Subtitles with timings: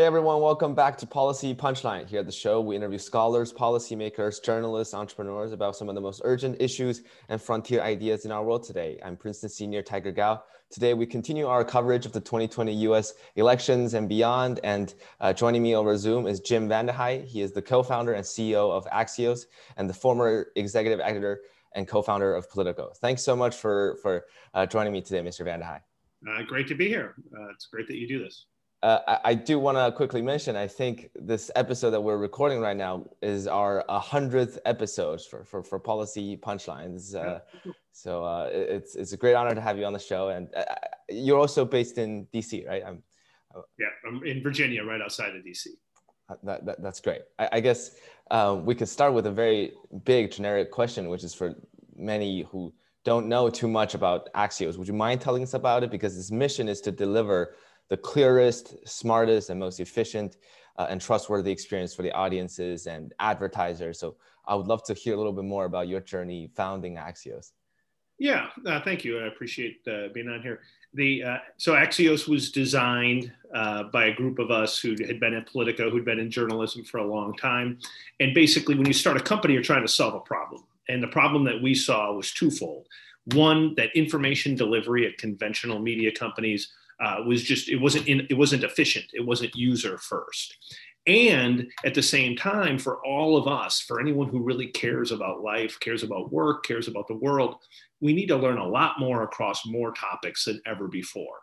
[0.00, 2.08] Hey everyone, welcome back to Policy Punchline.
[2.08, 6.22] Here at the show, we interview scholars, policymakers, journalists, entrepreneurs about some of the most
[6.24, 8.98] urgent issues and frontier ideas in our world today.
[9.04, 10.42] I'm Princeton senior Tiger Gao.
[10.70, 14.58] Today, we continue our coverage of the 2020 US elections and beyond.
[14.64, 17.26] And uh, joining me over Zoom is Jim VandeHei.
[17.26, 19.44] He is the co-founder and CEO of Axios
[19.76, 21.42] and the former executive editor
[21.74, 22.90] and co-founder of Politico.
[23.02, 25.44] Thanks so much for, for uh, joining me today, Mr.
[25.44, 25.80] VandeHei.
[26.26, 27.16] Uh, great to be here.
[27.38, 28.46] Uh, it's great that you do this.
[28.82, 32.60] Uh, I, I, do want to quickly mention, I think this episode that we're recording
[32.60, 37.14] right now is our 100th episode for, for, for Policy Punchlines.
[37.14, 37.40] Uh,
[37.92, 40.30] so uh, it's, it's a great honor to have you on the show.
[40.30, 40.64] And uh,
[41.10, 42.82] you're also based in DC, right?
[42.86, 43.02] I'm,
[43.54, 45.66] uh, yeah, I'm in Virginia, right outside of DC.
[46.30, 47.20] Uh, that, that, that's great.
[47.38, 47.96] I, I guess
[48.30, 51.54] um, we could start with a very big generic question, which is for
[51.96, 52.72] many who
[53.04, 54.78] don't know too much about Axios.
[54.78, 55.90] Would you mind telling us about it?
[55.90, 57.54] Because its mission is to deliver
[57.90, 60.38] the clearest, smartest, and most efficient
[60.78, 63.98] uh, and trustworthy experience for the audiences and advertisers.
[63.98, 67.50] So I would love to hear a little bit more about your journey founding Axios.
[68.18, 69.18] Yeah, uh, thank you.
[69.18, 70.60] I appreciate uh, being on here.
[70.92, 75.34] The uh, so Axios was designed uh, by a group of us who had been
[75.34, 77.78] at Politico, who'd been in journalism for a long time,
[78.18, 81.08] and basically, when you start a company, you're trying to solve a problem, and the
[81.08, 82.88] problem that we saw was twofold.
[83.32, 88.34] One, that information delivery at conventional media companies uh, was just it wasn't in, it
[88.34, 89.06] wasn't efficient.
[89.12, 90.56] It wasn't user first.
[91.06, 95.42] And at the same time for all of us for anyone who really cares about
[95.42, 97.56] life cares about work cares about the world
[98.00, 101.38] we need to learn a lot more across more topics than ever before.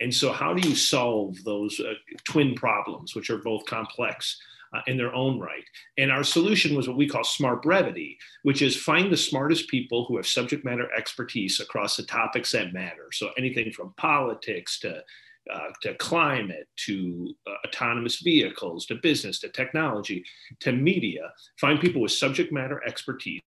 [0.00, 1.94] And so how do you solve those uh,
[2.24, 4.40] twin problems which are both complex
[4.72, 5.64] uh, in their own right.
[5.98, 10.04] And our solution was what we call smart brevity, which is find the smartest people
[10.04, 13.08] who have subject matter expertise across the topics that matter.
[13.12, 15.02] So anything from politics to
[15.50, 20.22] uh, to climate, to uh, autonomous vehicles, to business, to technology,
[20.60, 21.32] to media.
[21.58, 23.40] Find people with subject matter expertise,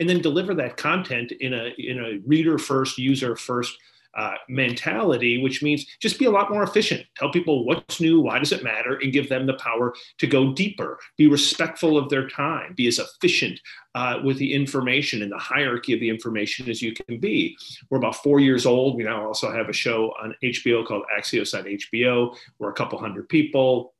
[0.00, 3.76] and then deliver that content in a in a reader first, user first
[4.16, 7.04] uh, mentality, which means just be a lot more efficient.
[7.16, 10.52] Tell people what's new, why does it matter, and give them the power to go
[10.52, 10.98] deeper.
[11.16, 12.74] Be respectful of their time.
[12.74, 13.60] Be as efficient
[13.94, 17.56] uh, with the information and the hierarchy of the information as you can be.
[17.90, 18.96] We're about four years old.
[18.96, 22.36] We now also have a show on HBO called Axios on HBO.
[22.58, 23.94] We're a couple hundred people.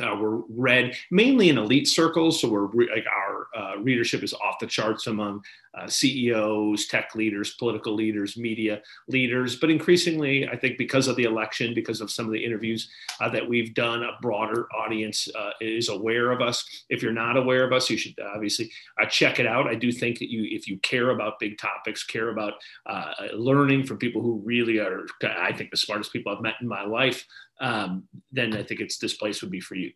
[0.00, 4.32] Uh, we're read mainly in elite circles, so we're re- like our uh, readership is
[4.32, 5.42] off the charts among
[5.78, 9.56] uh, CEOs, tech leaders, political leaders, media leaders.
[9.56, 13.28] But increasingly, I think because of the election, because of some of the interviews uh,
[13.30, 16.84] that we've done, a broader audience uh, is aware of us.
[16.88, 18.70] If you're not aware of us, you should obviously
[19.00, 19.66] uh, check it out.
[19.66, 22.54] I do think that you, if you care about big topics, care about
[23.34, 26.84] learning from people who really are, I think, the smartest people I've met in my
[26.84, 27.26] life,
[27.60, 29.92] um, then I think it's this place would be for you.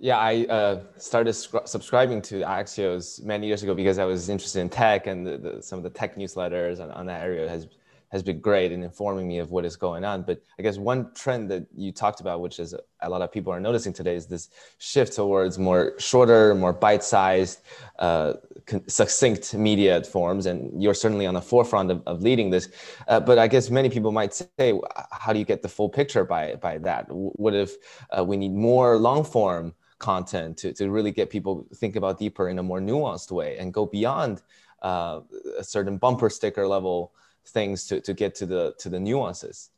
[0.00, 4.68] Yeah, I uh, started subscribing to Axios many years ago because I was interested in
[4.68, 7.68] tech and the, the, some of the tech newsletters on, on that area has
[8.10, 10.22] has been great in informing me of what is going on.
[10.22, 13.52] But I guess one trend that you talked about, which is a lot of people
[13.52, 17.62] are noticing today, is this shift towards more shorter, more bite-sized,
[17.98, 18.34] uh,
[18.86, 20.46] succinct media forms.
[20.46, 22.68] And you're certainly on the forefront of, of leading this.
[23.08, 24.78] Uh, but I guess many people might say,
[25.10, 27.06] how do you get the full picture by by that?
[27.08, 27.74] What if
[28.16, 32.58] uh, we need more long-form content to, to really get people think about deeper in
[32.58, 34.42] a more nuanced way and go beyond
[34.82, 35.20] uh,
[35.58, 37.12] a certain bumper sticker level
[37.48, 39.70] things to, to get to the to the nuances.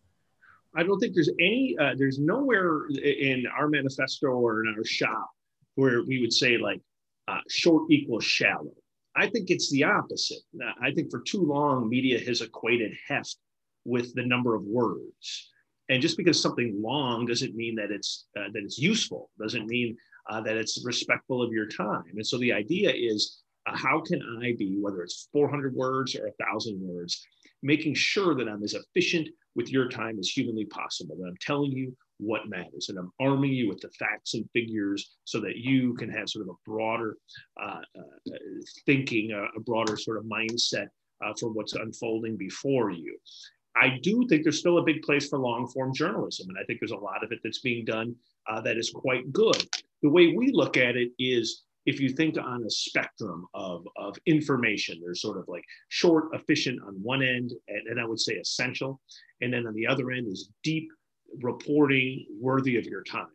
[0.75, 5.31] I don't think there's any uh, there's nowhere in our manifesto or in our shop
[5.75, 6.81] where we would say like
[7.29, 8.73] uh, short equals shallow.
[9.15, 10.43] I think it's the opposite.
[10.81, 13.37] I think for too long media has equated heft
[13.85, 15.51] with the number of words.
[15.89, 19.97] And just because something long doesn't mean that it's uh, that it's useful doesn't mean
[20.31, 24.21] uh, that it's respectful of your time and so the idea is uh, how can
[24.43, 27.25] i be whether it's 400 words or a thousand words
[27.63, 31.73] making sure that i'm as efficient with your time as humanly possible that i'm telling
[31.73, 35.95] you what matters and i'm arming you with the facts and figures so that you
[35.95, 37.17] can have sort of a broader
[37.63, 38.33] uh, uh,
[38.85, 40.89] thinking a broader sort of mindset
[41.25, 43.17] uh, for what's unfolding before you
[43.77, 46.49] I do think there's still a big place for long form journalism.
[46.49, 48.17] And I think there's a lot of it that's being done
[48.49, 49.63] uh, that is quite good.
[50.07, 54.17] The way we look at it is if you think on a spectrum of, of
[54.25, 58.35] information, there's sort of like short, efficient on one end, and, and I would say
[58.35, 59.01] essential.
[59.41, 60.89] And then on the other end is deep
[61.43, 63.35] reporting worthy of your time.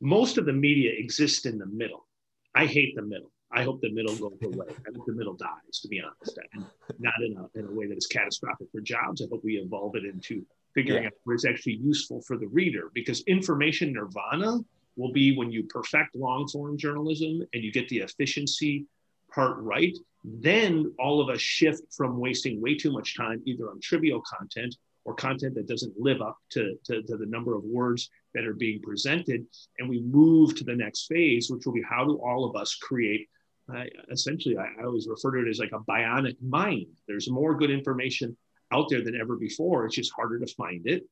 [0.00, 2.06] Most of the media exists in the middle.
[2.54, 3.30] I hate the middle.
[3.52, 4.68] I hope the middle goes away.
[4.70, 6.64] I hope the middle dies, to be honest, and
[6.98, 9.20] not in a, in a way that is catastrophic for jobs.
[9.20, 11.08] I hope we evolve it into figuring yeah.
[11.08, 14.60] out where it's actually useful for the reader because information nirvana
[14.96, 18.86] will be when you perfect long form journalism and you get the efficiency
[19.32, 23.80] part right, then all of us shift from wasting way too much time either on
[23.80, 28.10] trivial content or content that doesn't live up to, to, to, the number of words
[28.34, 29.46] that are being presented.
[29.78, 32.74] And we move to the next phase, which will be how do all of us
[32.74, 33.28] create
[33.74, 36.86] uh, essentially, I, I always refer to it as like a bionic mind.
[37.08, 38.36] There's more good information
[38.72, 39.86] out there than ever before.
[39.86, 41.04] It's just harder to find it.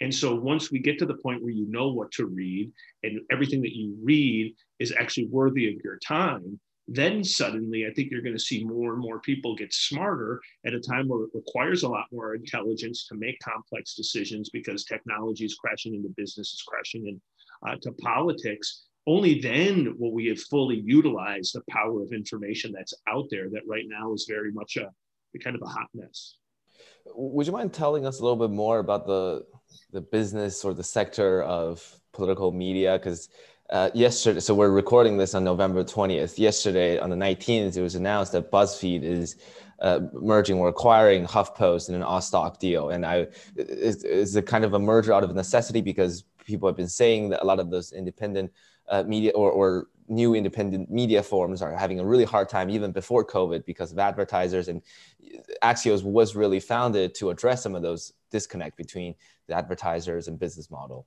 [0.00, 2.70] And so once we get to the point where you know what to read
[3.02, 8.10] and everything that you read is actually worthy of your time, then suddenly I think
[8.10, 11.30] you're going to see more and more people get smarter at a time where it
[11.34, 16.54] requires a lot more intelligence to make complex decisions because technology is crashing into business,
[16.54, 17.20] is crashing
[17.64, 18.86] into uh, politics.
[19.06, 23.62] Only then will we have fully utilized the power of information that's out there that
[23.66, 24.90] right now is very much a,
[25.34, 26.36] a kind of a hot mess.
[27.14, 29.44] Would you mind telling us a little bit more about the
[29.92, 32.98] the business or the sector of political media?
[32.98, 33.28] Because
[33.70, 36.38] uh, yesterday, so we're recording this on November 20th.
[36.38, 39.36] Yesterday, on the 19th, it was announced that BuzzFeed is
[39.80, 42.90] uh, merging or acquiring HuffPost in an all-stock deal.
[42.90, 43.26] And I,
[43.56, 47.42] it's a kind of a merger out of necessity because people have been saying that
[47.42, 48.50] a lot of those independent
[48.88, 52.92] uh, media or, or new independent media forms are having a really hard time even
[52.92, 54.68] before COVID because of advertisers.
[54.68, 54.82] And
[55.62, 59.14] Axios was really founded to address some of those disconnect between
[59.46, 61.06] the advertisers and business model.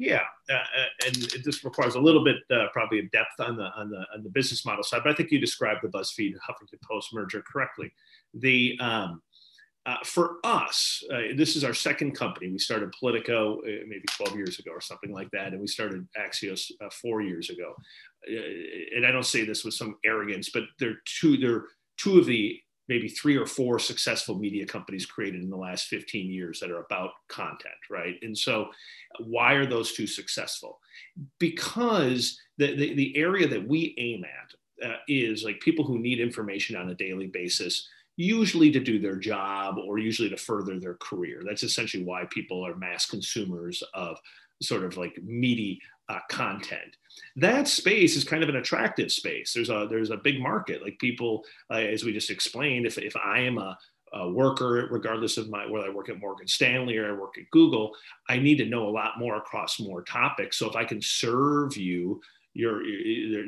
[0.00, 3.64] Yeah, uh, uh, and this requires a little bit uh, probably of depth on the
[3.76, 6.80] on the on the business model side, but I think you described the BuzzFeed Huffington
[6.88, 7.92] Post merger correctly.
[8.32, 9.20] The um,
[9.86, 12.50] uh, for us, uh, this is our second company.
[12.50, 16.06] We started Politico uh, maybe 12 years ago or something like that, and we started
[16.18, 16.70] Axios
[17.00, 17.74] four years ago.
[18.26, 21.64] and I don't say this with some arrogance, but they're two they're
[21.96, 26.30] two of the maybe three or four successful media companies created in the last 15
[26.30, 28.16] years that are about content, right?
[28.22, 28.68] And so,
[29.20, 30.80] why are those two successful?
[31.38, 36.20] Because the, the, the area that we aim at uh, is like people who need
[36.20, 40.94] information on a daily basis, usually to do their job or usually to further their
[40.94, 41.42] career.
[41.46, 44.18] That's essentially why people are mass consumers of
[44.60, 46.96] sort of like meaty uh, content.
[47.36, 49.52] That space is kind of an attractive space.
[49.52, 50.82] There's a there's a big market.
[50.82, 53.78] Like people, uh, as we just explained, if if I am a,
[54.12, 57.48] a worker, regardless of my whether I work at Morgan Stanley or I work at
[57.52, 57.92] Google,
[58.28, 60.56] I need to know a lot more across more topics.
[60.58, 62.20] So if I can serve you
[62.58, 62.82] you're,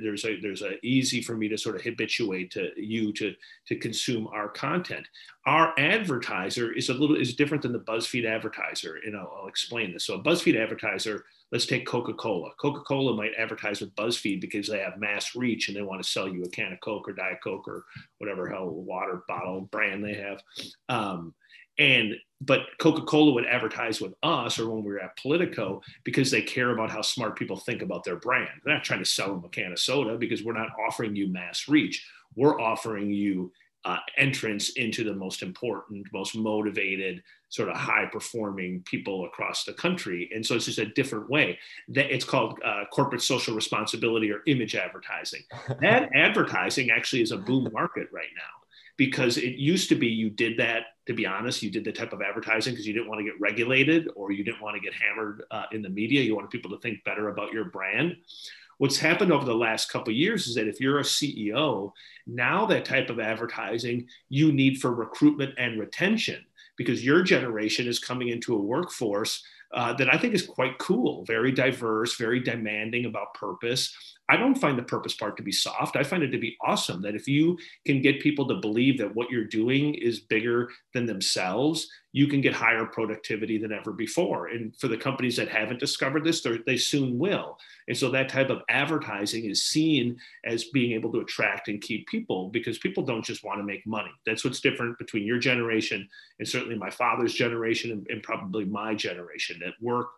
[0.00, 3.34] there's a there's a easy for me to sort of habituate to you to
[3.66, 5.04] to consume our content.
[5.46, 9.92] Our advertiser is a little is different than the BuzzFeed advertiser, and I'll, I'll explain
[9.92, 10.04] this.
[10.04, 12.52] So a BuzzFeed advertiser let's take Coca-Cola.
[12.60, 16.28] Coca-Cola might advertise with BuzzFeed because they have mass reach and they want to sell
[16.28, 17.86] you a can of Coke or Diet Coke or
[18.18, 20.40] whatever hell water bottle brand they have.
[20.88, 21.34] Um,
[21.80, 26.40] and but Coca-Cola would advertise with us or when we were at Politico because they
[26.40, 28.48] care about how smart people think about their brand.
[28.64, 31.28] They're not trying to sell them a can of soda because we're not offering you
[31.28, 32.06] mass reach.
[32.36, 33.52] We're offering you
[33.84, 39.72] uh, entrance into the most important, most motivated, sort of high performing people across the
[39.74, 40.30] country.
[40.34, 41.58] And so it's just a different way.
[41.88, 45.42] That it's called uh, corporate social responsibility or image advertising.
[45.80, 48.59] That advertising actually is a boom market right now
[49.00, 52.12] because it used to be you did that to be honest you did the type
[52.12, 54.92] of advertising because you didn't want to get regulated or you didn't want to get
[54.92, 58.14] hammered uh, in the media you wanted people to think better about your brand
[58.76, 61.90] what's happened over the last couple years is that if you're a ceo
[62.26, 66.44] now that type of advertising you need for recruitment and retention
[66.76, 71.24] because your generation is coming into a workforce uh, that I think is quite cool,
[71.24, 73.94] very diverse, very demanding about purpose.
[74.30, 75.96] I don't find the purpose part to be soft.
[75.96, 79.12] I find it to be awesome that if you can get people to believe that
[79.12, 84.46] what you're doing is bigger than themselves, you can get higher productivity than ever before.
[84.48, 87.58] And for the companies that haven't discovered this, they soon will.
[87.88, 92.06] And so that type of advertising is seen as being able to attract and keep
[92.06, 94.10] people because people don't just want to make money.
[94.26, 96.08] That's what's different between your generation
[96.38, 99.58] and certainly my father's generation and, and probably my generation.
[99.60, 100.10] That work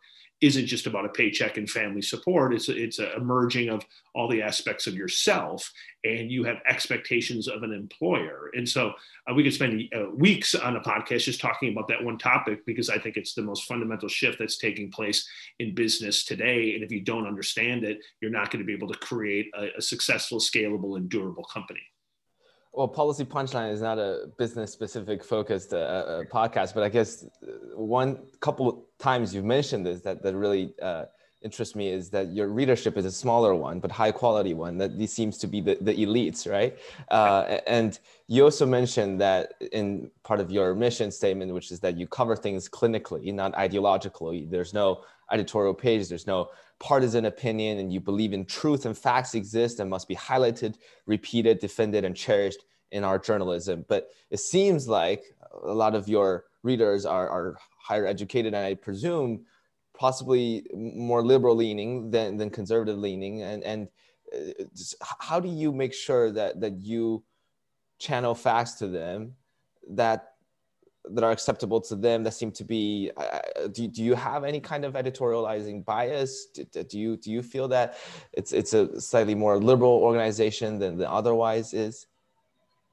[0.43, 2.53] isn't just about a paycheck and family support.
[2.53, 5.73] It's a, it's a merging of all the aspects of yourself,
[6.05, 8.51] and you have expectations of an employer.
[8.55, 8.93] And so
[9.31, 12.67] uh, we could spend uh, weeks on a podcast just talking about that one topic
[12.67, 15.27] because I think it's the most fundamental shift that's taking place
[15.61, 16.75] in business today.
[16.75, 19.69] And if you don't understand it, you're not going to be able to create a,
[19.79, 21.83] a successful, scalable, and durable company
[22.73, 27.27] well, Policy Punchline is not a business specific focused uh, uh, podcast, but I guess
[27.75, 31.05] one couple times you've mentioned this that, that really uh,
[31.45, 34.79] interests me is that your readership is a smaller one, but high quality one.
[34.79, 36.77] That these seems to be the, the elites, right?
[37.11, 41.97] Uh, and you also mentioned that in part of your mission statement, which is that
[41.97, 44.51] you cover things clinically, not ideologically.
[44.51, 46.09] There's no editorial page.
[46.09, 50.17] There's no partisan opinion, and you believe in truth and facts exist and must be
[50.17, 53.85] highlighted, repeated, defended, and cherished in our journalism.
[53.89, 55.35] But it seems like
[55.65, 59.45] a lot of your readers are, are higher educated, and I presume
[60.03, 63.81] possibly more liberal leaning than, than conservative leaning and and
[64.35, 64.65] uh,
[65.29, 67.23] how do you make sure that that you
[68.01, 69.33] channel facts to them
[69.89, 70.21] that
[71.15, 74.59] that are acceptable to them that seem to be uh, do, do you have any
[74.59, 77.97] kind of editorializing bias do, do you do you feel that
[78.33, 82.09] it's it's a slightly more liberal organization than the otherwise is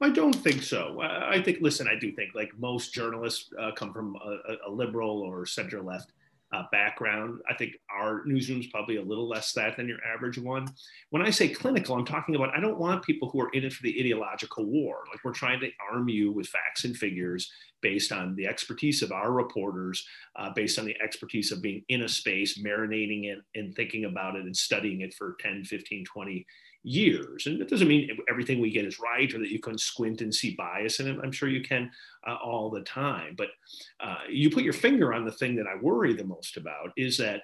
[0.02, 0.82] I don't think so.
[1.02, 5.20] I think, listen, I do think like most journalists uh, come from a, a liberal
[5.20, 6.12] or center left
[6.52, 7.40] uh, background.
[7.48, 10.66] I think our newsroom is probably a little less that than your average one.
[11.10, 13.72] When I say clinical, I'm talking about I don't want people who are in it
[13.72, 15.04] for the ideological war.
[15.10, 17.50] Like we're trying to arm you with facts and figures
[17.82, 22.02] based on the expertise of our reporters, uh, based on the expertise of being in
[22.02, 26.46] a space, marinating it and thinking about it and studying it for 10, 15, 20
[26.82, 27.46] years.
[27.46, 30.34] And that doesn't mean everything we get is right or that you can squint and
[30.34, 31.00] see bias.
[31.00, 31.90] And I'm sure you can
[32.26, 33.34] uh, all the time.
[33.36, 33.48] But
[34.00, 37.18] uh, you put your finger on the thing that I worry the most about is
[37.18, 37.42] that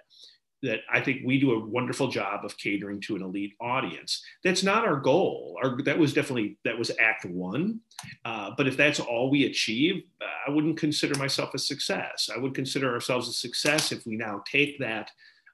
[0.63, 4.25] that I think we do a wonderful job of catering to an elite audience.
[4.43, 5.59] That's not our goal.
[5.63, 7.81] Our, that was definitely that was Act One.
[8.25, 12.31] Uh, but if that's all we achieve, I wouldn't consider myself a success.
[12.35, 15.11] I would consider ourselves a success if we now take that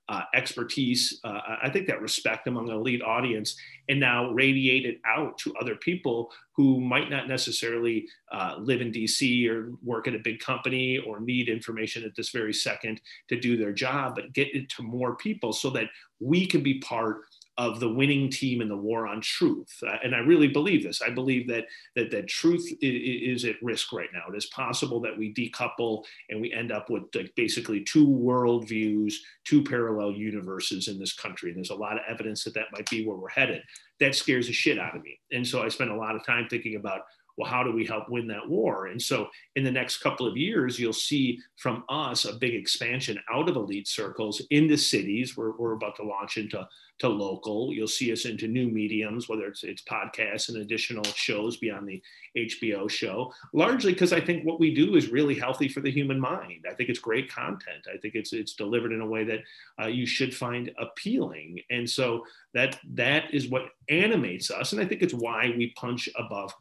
[0.09, 3.57] uh, expertise, uh, I think that respect among an elite audience,
[3.89, 8.93] and now radiate it out to other people who might not necessarily uh, live in
[8.93, 13.39] DC or work at a big company or need information at this very second to
[13.39, 15.89] do their job, but get it to more people so that
[16.21, 17.23] we can be part
[17.59, 19.73] of the winning team in the war on truth.
[19.87, 21.03] Uh, and I really believe this.
[21.03, 21.67] I believe that
[21.97, 24.33] that that truth is, is, at risk right now.
[24.33, 29.15] It is possible that we decouple and we end up with like basically two worldviews,
[29.45, 31.51] two parallel universes in this country.
[31.51, 33.63] And there's a lot of evidence that that might be where we're headed.
[34.01, 35.19] That scares the shit out of me.
[35.31, 37.03] And so I spend a lot of time thinking about
[37.37, 38.87] well, how do we help win that war?
[38.87, 43.19] And so in the next couple of years, you'll see from us a big expansion
[43.33, 45.37] out of elite circles into cities.
[45.37, 46.67] We're, we're about to launch into
[47.03, 47.73] to local.
[47.73, 52.01] You'll see us into new mediums, whether it's, it's podcasts and additional shows beyond the
[52.37, 56.21] HBO show, largely because I think what we do is really healthy for the human
[56.21, 56.65] mind.
[56.71, 57.87] I think it's great content.
[57.93, 59.41] I think it's, it's delivered in a way that
[59.83, 61.61] uh, you should find appealing.
[61.71, 62.25] And so
[62.55, 64.73] that, that is what animates us.
[64.73, 66.55] And I think it's why we punch above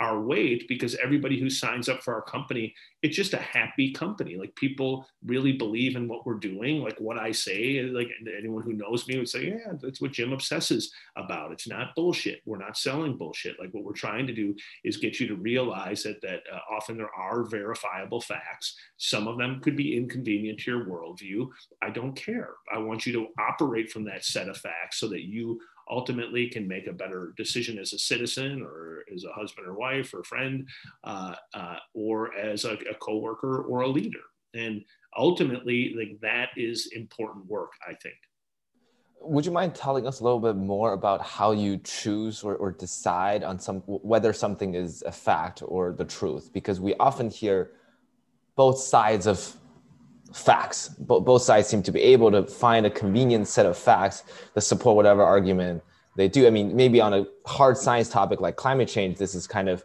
[0.00, 2.74] our weight because everybody who signs up for our company
[3.04, 4.36] it's just a happy company.
[4.36, 6.82] Like people really believe in what we're doing.
[6.82, 8.08] Like what i say like
[8.38, 11.52] anyone who knows me would say yeah that's what jim obsesses about.
[11.52, 12.40] It's not bullshit.
[12.46, 13.60] We're not selling bullshit.
[13.60, 16.96] Like what we're trying to do is get you to realize that that uh, often
[16.96, 18.74] there are verifiable facts.
[18.96, 21.48] Some of them could be inconvenient to your worldview.
[21.82, 22.54] I don't care.
[22.74, 25.60] I want you to operate from that set of facts so that you
[25.90, 30.12] ultimately can make a better decision as a citizen or as a husband or wife
[30.14, 30.68] or friend
[31.04, 34.20] uh, uh, or as a, a coworker or a leader.
[34.54, 34.84] And
[35.16, 38.16] ultimately like that is important work i think.
[39.20, 42.72] Would you mind telling us a little bit more about how you choose or, or
[42.72, 46.52] decide on some whether something is a fact or the truth?
[46.52, 47.70] Because we often hear
[48.54, 49.56] both sides of
[50.34, 50.88] facts.
[50.98, 54.24] both sides seem to be able to find a convenient set of facts
[54.54, 55.82] that support whatever argument
[56.16, 56.46] they do.
[56.46, 59.84] I mean, maybe on a hard science topic like climate change, this is kind of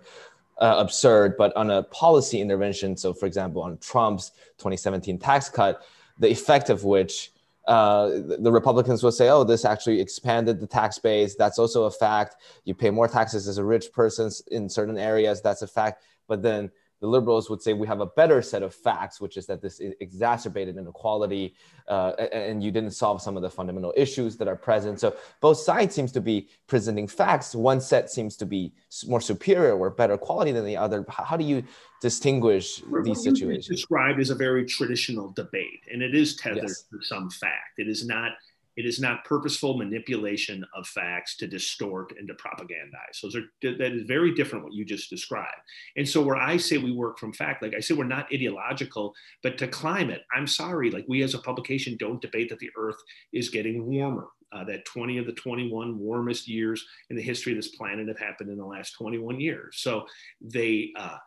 [0.59, 5.83] uh, absurd, but on a policy intervention, so for example, on Trump's 2017 tax cut,
[6.17, 7.31] the effect of which
[7.67, 11.35] uh, the Republicans will say, oh, this actually expanded the tax base.
[11.35, 12.37] That's also a fact.
[12.65, 15.41] You pay more taxes as a rich person in certain areas.
[15.41, 16.01] That's a fact.
[16.27, 19.45] But then the liberals would say we have a better set of facts, which is
[19.47, 21.55] that this exacerbated inequality
[21.87, 24.99] uh, and you didn't solve some of the fundamental issues that are present.
[24.99, 27.55] So both sides seems to be presenting facts.
[27.55, 28.73] One set seems to be
[29.07, 31.05] more superior or better quality than the other.
[31.09, 31.63] How do you
[32.01, 33.67] distinguish what these situations?
[33.67, 36.83] Described as a very traditional debate, and it is tethered yes.
[36.91, 37.77] to some fact.
[37.77, 38.33] It is not
[38.79, 43.19] it is not purposeful manipulation of facts to distort and to propagandize.
[43.21, 45.59] Those are that is very different what you just described.
[45.97, 49.13] And so where I say we work from fact, like I said, we're not ideological,
[49.43, 52.95] but to climate, I'm sorry, like we as a publication don't debate that the Earth
[53.33, 54.27] is getting warmer.
[54.51, 58.17] Uh, that 20 of the 21 warmest years in the history of this planet have
[58.17, 59.75] happened in the last 21 years.
[59.77, 60.07] So
[60.41, 61.17] they uh,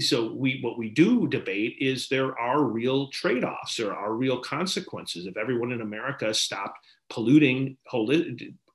[0.00, 5.26] so we what we do debate is there are real trade-offs there are real consequences
[5.26, 6.78] if everyone in america stopped
[7.10, 7.76] polluting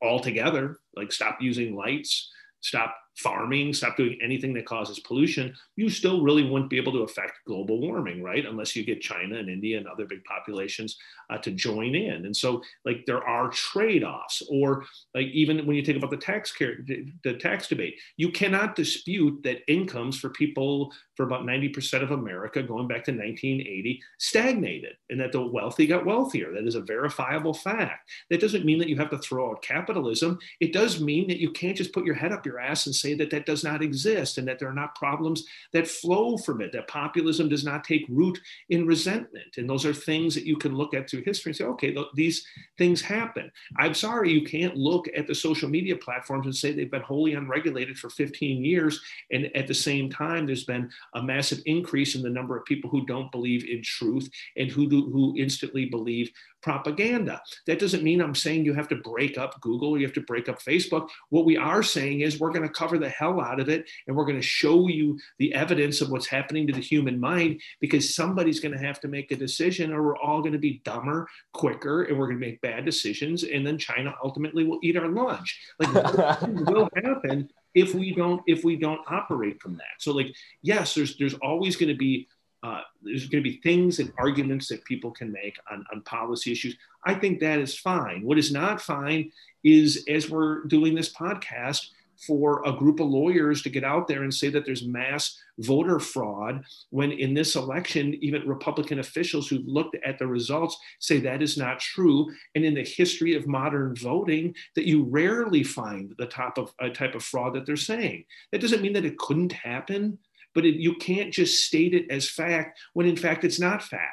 [0.01, 6.23] altogether like stop using lights stop farming, stop doing anything that causes pollution, you still
[6.23, 8.45] really wouldn't be able to affect global warming, right?
[8.45, 10.97] Unless you get China and India and other big populations
[11.29, 12.25] uh, to join in.
[12.25, 16.51] And so, like, there are trade-offs, or like even when you think about the tax
[16.51, 16.77] care,
[17.23, 22.63] the tax debate, you cannot dispute that incomes for people for about 90% of America
[22.63, 26.51] going back to 1980 stagnated, and that the wealthy got wealthier.
[26.51, 28.09] That is a verifiable fact.
[28.29, 30.39] That doesn't mean that you have to throw out capitalism.
[30.59, 33.13] It does mean that you can't just put your head up your ass and say
[33.13, 36.71] that that does not exist and that there are not problems that flow from it,
[36.71, 39.57] that populism does not take root in resentment.
[39.57, 42.07] And those are things that you can look at through history and say, okay, th-
[42.15, 43.51] these things happen.
[43.77, 47.33] I'm sorry, you can't look at the social media platforms and say they've been wholly
[47.33, 49.01] unregulated for 15 years.
[49.31, 52.89] And at the same time, there's been a massive increase in the number of people
[52.89, 56.31] who don't believe in truth and who do, who instantly believe
[56.63, 57.41] propaganda.
[57.67, 60.21] That doesn't mean I'm saying you have to break up Google or you have to
[60.21, 61.09] break up Facebook.
[61.29, 64.15] What we are saying is we're going to cover the hell out of it and
[64.15, 68.15] we're going to show you the evidence of what's happening to the human mind because
[68.15, 71.27] somebody's going to have to make a decision or we're all going to be dumber
[71.51, 75.09] quicker and we're going to make bad decisions and then China ultimately will eat our
[75.09, 75.59] lunch.
[75.79, 79.99] Like will happen if we don't if we don't operate from that.
[79.99, 82.27] So like yes, there's there's always going to be
[82.63, 86.51] uh, there's going to be things and arguments that people can make on, on policy
[86.51, 86.77] issues.
[87.05, 88.23] I think that is fine.
[88.23, 89.31] What is not fine
[89.63, 91.89] is as we're doing this podcast,
[92.25, 95.99] for a group of lawyers to get out there and say that there's mass voter
[95.99, 101.43] fraud when in this election even republican officials who've looked at the results say that
[101.43, 106.25] is not true and in the history of modern voting that you rarely find the
[106.25, 109.51] type of uh, type of fraud that they're saying that doesn't mean that it couldn't
[109.51, 110.17] happen
[110.53, 114.11] but it, you can't just state it as fact when in fact it's not fact.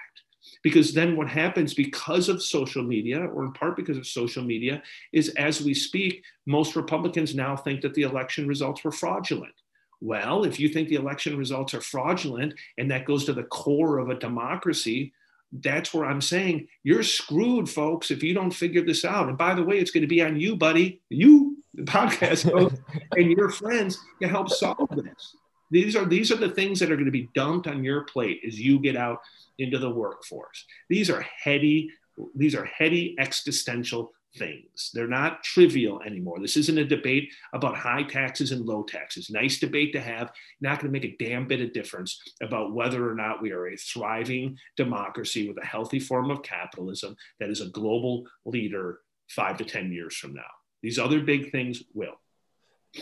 [0.62, 4.82] Because then what happens because of social media, or in part because of social media,
[5.12, 9.54] is as we speak, most Republicans now think that the election results were fraudulent.
[10.02, 13.98] Well, if you think the election results are fraudulent and that goes to the core
[13.98, 15.12] of a democracy,
[15.52, 19.28] that's where I'm saying you're screwed, folks, if you don't figure this out.
[19.28, 22.76] And by the way, it's going to be on you, buddy, you, the podcast host,
[23.16, 25.36] and your friends to help solve this.
[25.70, 28.40] These are these are the things that are going to be dumped on your plate
[28.46, 29.20] as you get out
[29.58, 30.64] into the workforce.
[30.88, 31.90] These are heady
[32.34, 34.90] these are heady existential things.
[34.94, 36.38] They're not trivial anymore.
[36.40, 39.30] This isn't a debate about high taxes and low taxes.
[39.30, 40.30] Nice debate to have,
[40.60, 43.68] not going to make a damn bit of difference about whether or not we are
[43.68, 49.56] a thriving democracy with a healthy form of capitalism that is a global leader five
[49.58, 50.42] to 10 years from now.
[50.82, 52.19] These other big things will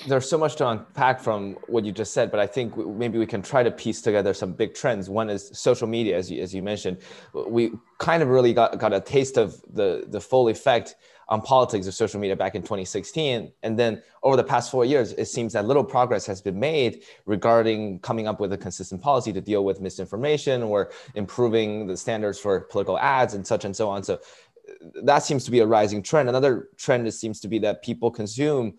[0.07, 3.27] there's so much to unpack from what you just said, but I think maybe we
[3.27, 5.09] can try to piece together some big trends.
[5.09, 6.99] One is social media, as you, as you mentioned.
[7.33, 10.97] We kind of really got, got a taste of the, the full effect
[11.31, 13.51] on politics of social media back in 2016.
[13.63, 17.03] And then over the past four years, it seems that little progress has been made
[17.27, 22.39] regarding coming up with a consistent policy to deal with misinformation or improving the standards
[22.39, 24.03] for political ads and such and so on.
[24.03, 26.29] So uh, that seems to be a rising trend.
[26.31, 28.79] Another trend seems to be that people consume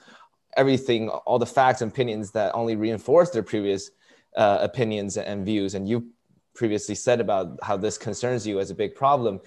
[0.57, 3.91] everything, all the facts and opinions that only reinforce their previous
[4.35, 5.75] uh, opinions and views.
[5.75, 6.07] And you
[6.55, 9.39] previously said about how this concerns you as a big problem.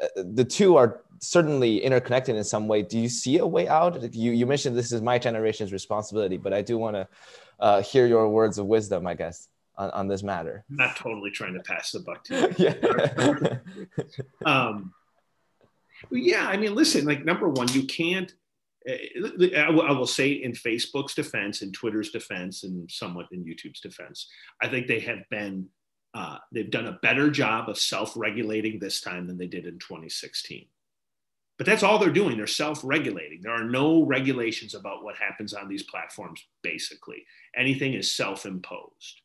[0.00, 2.82] Uh, the two are certainly interconnected in some way.
[2.82, 4.14] Do you see a way out?
[4.14, 7.08] You, you mentioned this is my generation's responsibility, but I do want to
[7.60, 10.64] uh, hear your words of wisdom, I guess, on, on this matter.
[10.70, 13.60] I'm not totally trying to pass the buck to you.
[14.44, 14.50] yeah.
[14.70, 14.92] um,
[16.10, 18.32] yeah, I mean, listen, like number one, you can't
[18.88, 24.28] I will say in Facebook's defense, in Twitter's defense, and somewhat in YouTube's defense,
[24.62, 25.68] I think they have been
[26.14, 30.66] uh, they've done a better job of self-regulating this time than they did in 2016.
[31.58, 32.36] But that's all they're doing.
[32.36, 33.40] They're self-regulating.
[33.42, 36.42] There are no regulations about what happens on these platforms.
[36.62, 39.20] Basically, anything is self-imposed,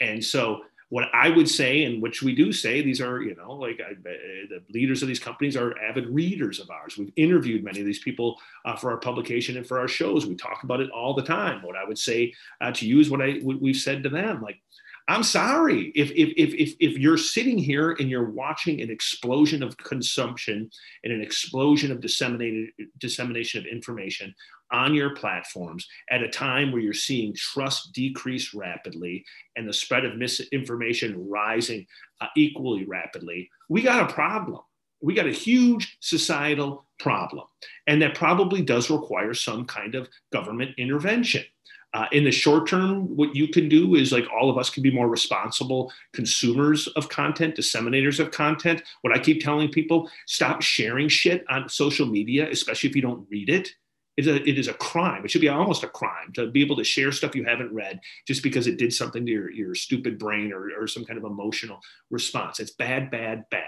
[0.00, 0.62] and so
[0.92, 3.94] what I would say, and which we do say, these are, you know, like I,
[4.04, 6.98] the leaders of these companies are avid readers of ours.
[6.98, 10.26] We've interviewed many of these people uh, for our publication and for our shows.
[10.26, 11.62] We talk about it all the time.
[11.62, 14.42] What I would say uh, to you is what I what we've said to them,
[14.42, 14.60] like.
[15.08, 19.60] I'm sorry if, if, if, if, if you're sitting here and you're watching an explosion
[19.64, 20.70] of consumption
[21.02, 24.32] and an explosion of disseminated dissemination of information
[24.72, 29.24] on your platforms at a time where you're seeing trust decrease rapidly
[29.56, 31.86] and the spread of misinformation rising
[32.20, 34.60] uh, equally rapidly, we got a problem.
[35.00, 37.46] We got a huge societal problem.
[37.86, 41.44] And that probably does require some kind of government intervention.
[41.94, 44.82] Uh, in the short term, what you can do is like all of us can
[44.82, 48.82] be more responsible consumers of content, disseminators of content.
[49.02, 53.26] What I keep telling people stop sharing shit on social media, especially if you don't
[53.28, 53.74] read it
[54.16, 55.24] it is, a, it is a crime.
[55.24, 58.00] It should be almost a crime to be able to share stuff you haven't read
[58.26, 61.24] just because it did something to your, your stupid brain or, or some kind of
[61.24, 62.60] emotional response.
[62.60, 63.64] It's bad, bad, bad.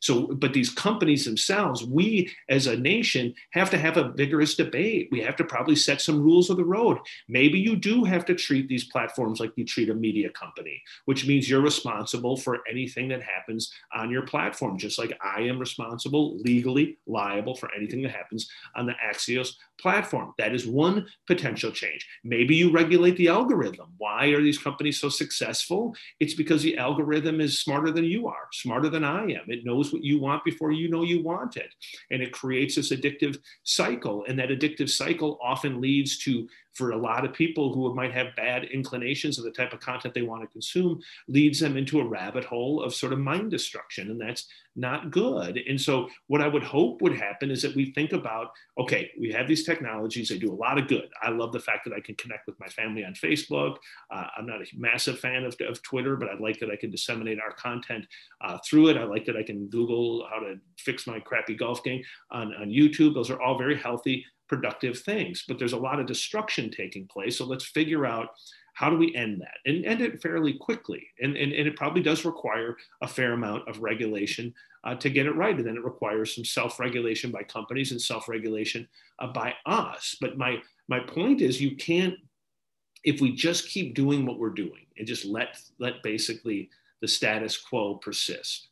[0.00, 5.08] So, but these companies themselves, we as a nation have to have a vigorous debate.
[5.10, 6.98] We have to probably set some rules of the road.
[7.28, 11.26] Maybe you do have to treat these platforms like you treat a media company, which
[11.26, 16.38] means you're responsible for anything that happens on your platform, just like I am responsible,
[16.38, 20.32] legally liable for anything that happens on the Axios platform.
[20.38, 22.06] That is one potential change.
[22.24, 23.92] Maybe you regulate the algorithm.
[23.98, 25.94] Why are these companies so successful?
[26.20, 29.44] It's because the algorithm is smarter than you are, smarter than I am.
[29.48, 31.74] It knows what you want before you know you want it.
[32.10, 34.24] And it creates this addictive cycle.
[34.28, 38.36] And that addictive cycle often leads to for a lot of people who might have
[38.36, 42.08] bad inclinations of the type of content they want to consume leads them into a
[42.08, 45.60] rabbit hole of sort of mind destruction and that's not good.
[45.68, 49.30] And so what i would hope would happen is that we think about okay we
[49.32, 51.08] have these technologies they do a lot of good.
[51.22, 53.76] I love the fact that i can connect with my family on facebook.
[54.10, 56.90] Uh, i'm not a massive fan of, of twitter but i like that i can
[56.90, 58.06] disseminate our content
[58.40, 58.96] uh, through it.
[58.96, 62.68] I like that i can google how to fix my crappy golf game on, on
[62.68, 63.14] youtube.
[63.14, 67.38] Those are all very healthy productive things, but there's a lot of destruction taking place.
[67.38, 68.28] So let's figure out
[68.74, 71.06] how do we end that and end it fairly quickly.
[71.20, 75.26] And, and, and it probably does require a fair amount of regulation uh, to get
[75.26, 75.56] it right.
[75.56, 80.16] And then it requires some self regulation by companies and self regulation uh, by us.
[80.20, 82.14] But my, my point is, you can't,
[83.04, 87.58] if we just keep doing what we're doing and just let, let basically the status
[87.58, 88.68] quo persist,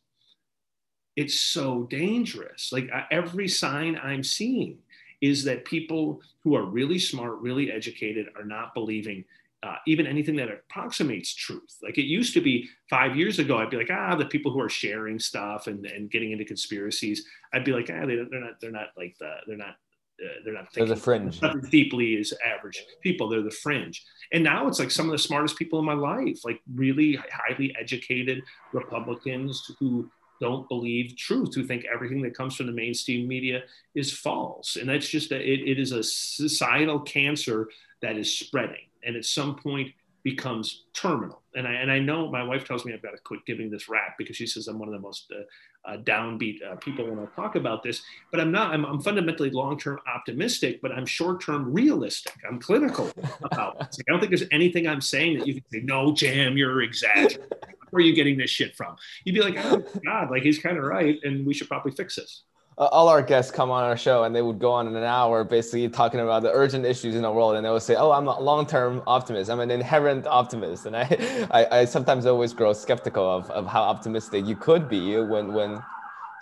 [1.17, 2.73] it's so dangerous.
[2.73, 4.79] Like uh, every sign I'm seeing
[5.21, 9.25] is that people who are really smart, really educated, are not believing
[9.63, 11.77] uh, even anything that approximates truth.
[11.83, 14.61] Like it used to be five years ago, I'd be like, ah, the people who
[14.61, 18.61] are sharing stuff and, and getting into conspiracies, I'd be like, ah, they, are not,
[18.61, 19.77] they're not like the, they're not,
[20.23, 23.29] uh, they're not thinking they're the fringe deeply as average people.
[23.29, 24.03] They're the fringe.
[24.33, 27.75] And now it's like some of the smartest people in my life, like really highly
[27.79, 33.63] educated Republicans who don't believe truth, who think everything that comes from the mainstream media
[33.95, 34.77] is false.
[34.77, 37.69] And that's just, a, it, it is a societal cancer
[38.03, 38.87] that is spreading.
[39.05, 41.41] And at some point, becomes terminal.
[41.55, 43.89] And I, and I know my wife tells me I've got to quit giving this
[43.89, 45.43] rap because she says I'm one of the most uh,
[45.85, 48.03] uh, downbeat uh, people when I talk about this.
[48.31, 52.35] But I'm not, I'm, I'm fundamentally long term optimistic, but I'm short term realistic.
[52.49, 53.11] I'm clinical
[53.43, 53.99] about this.
[54.01, 57.47] I don't think there's anything I'm saying that you can say, no, Jim, you're exaggerating
[57.91, 58.97] where are you getting this shit from?
[59.25, 62.17] You'd be like, oh God, like he's kind of right, and we should probably fix
[62.17, 62.43] this.
[62.87, 65.45] All our guests come on our show and they would go on in an hour
[65.45, 68.27] basically talking about the urgent issues in the world and they would say oh i'm
[68.27, 69.51] a long-term optimist.
[69.51, 70.87] I'm an inherent optimist.
[70.87, 71.03] And i
[71.51, 75.83] i, I sometimes always grow skeptical of, of how optimistic you could be when when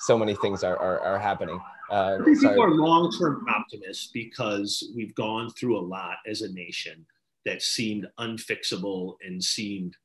[0.00, 1.60] so many things are are, are happening.
[1.90, 7.04] Uh, people are long-term optimists because we've gone through a lot as a nation
[7.46, 9.96] that seemed unfixable and seemed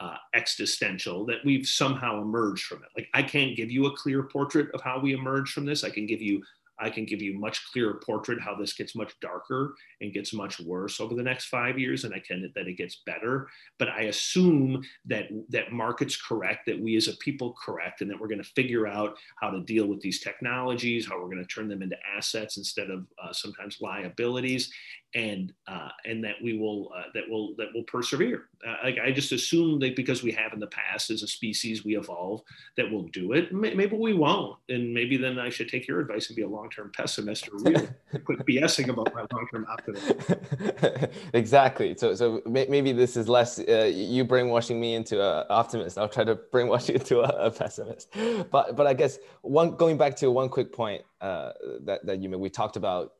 [0.00, 2.88] uh, existential that we've somehow emerged from it.
[2.96, 5.84] Like I can't give you a clear portrait of how we emerge from this.
[5.84, 6.42] I can give you
[6.80, 10.60] I can give you much clearer portrait how this gets much darker and gets much
[10.60, 13.48] worse over the next five years, and I can that it gets better.
[13.78, 18.20] But I assume that that market's correct, that we as a people correct, and that
[18.20, 21.54] we're going to figure out how to deal with these technologies, how we're going to
[21.54, 24.72] turn them into assets instead of uh, sometimes liabilities,
[25.14, 28.48] and uh, and that we will uh, that will that will persevere.
[28.66, 31.84] Uh, like I just assume that because we have in the past as a species
[31.84, 32.42] we evolve
[32.76, 33.52] that we'll do it.
[33.52, 36.92] Maybe we won't, and maybe then I should take your advice and be a long-term
[36.94, 37.88] pessimist or really
[38.24, 41.10] quit BSing about my long-term optimism.
[41.32, 41.96] exactly.
[41.96, 45.96] So so maybe this is less uh, you brainwashing me into an optimist.
[45.96, 48.14] I'll try to brainwash you into a, a, pessimist.
[48.50, 51.52] But but I guess one going back to one quick point uh,
[51.84, 53.14] that that you made, we talked about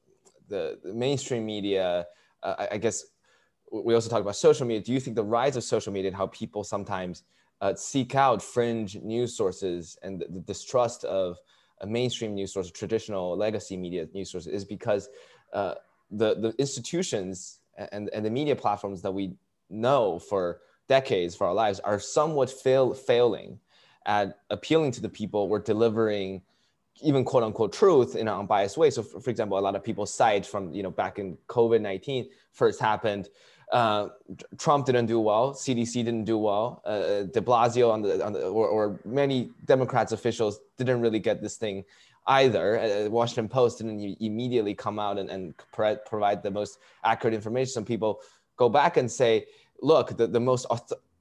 [0.49, 2.07] the, the mainstream media,
[2.43, 3.05] uh, I, I, guess
[3.73, 4.83] we also talk about social media.
[4.83, 7.25] Do you think the rise of social media and how people sometimes
[7.61, 11.39] uh, seek out fringe news sources and the, the distrust of
[11.81, 15.09] a mainstream news source, traditional legacy media news sources, is because
[15.53, 15.75] uh,
[16.11, 17.61] the the institutions
[17.93, 19.35] and, and the media platforms that we
[19.71, 23.59] know for decades for our lives are somewhat fail, failing
[24.07, 26.43] at appealing to the people we're delivering
[27.03, 28.91] even quote unquote truth in an unbiased way.
[28.91, 31.81] So, for, for, example, a lot of people cite from you know back in COVID
[31.81, 33.29] nineteen first happened,
[33.73, 34.09] uh,
[34.57, 38.33] Trump didn't do well, CDC didn't do well, uh, uh, De Blasio on the, on
[38.33, 41.85] the or, or, many Democrats officials didn't really get this thing
[42.27, 42.79] either.
[42.79, 47.71] Uh, Washington Post didn't immediately come out and, and provide the most accurate information.
[47.73, 48.21] Some people
[48.57, 49.47] go back and say,
[49.83, 50.67] look, the, the most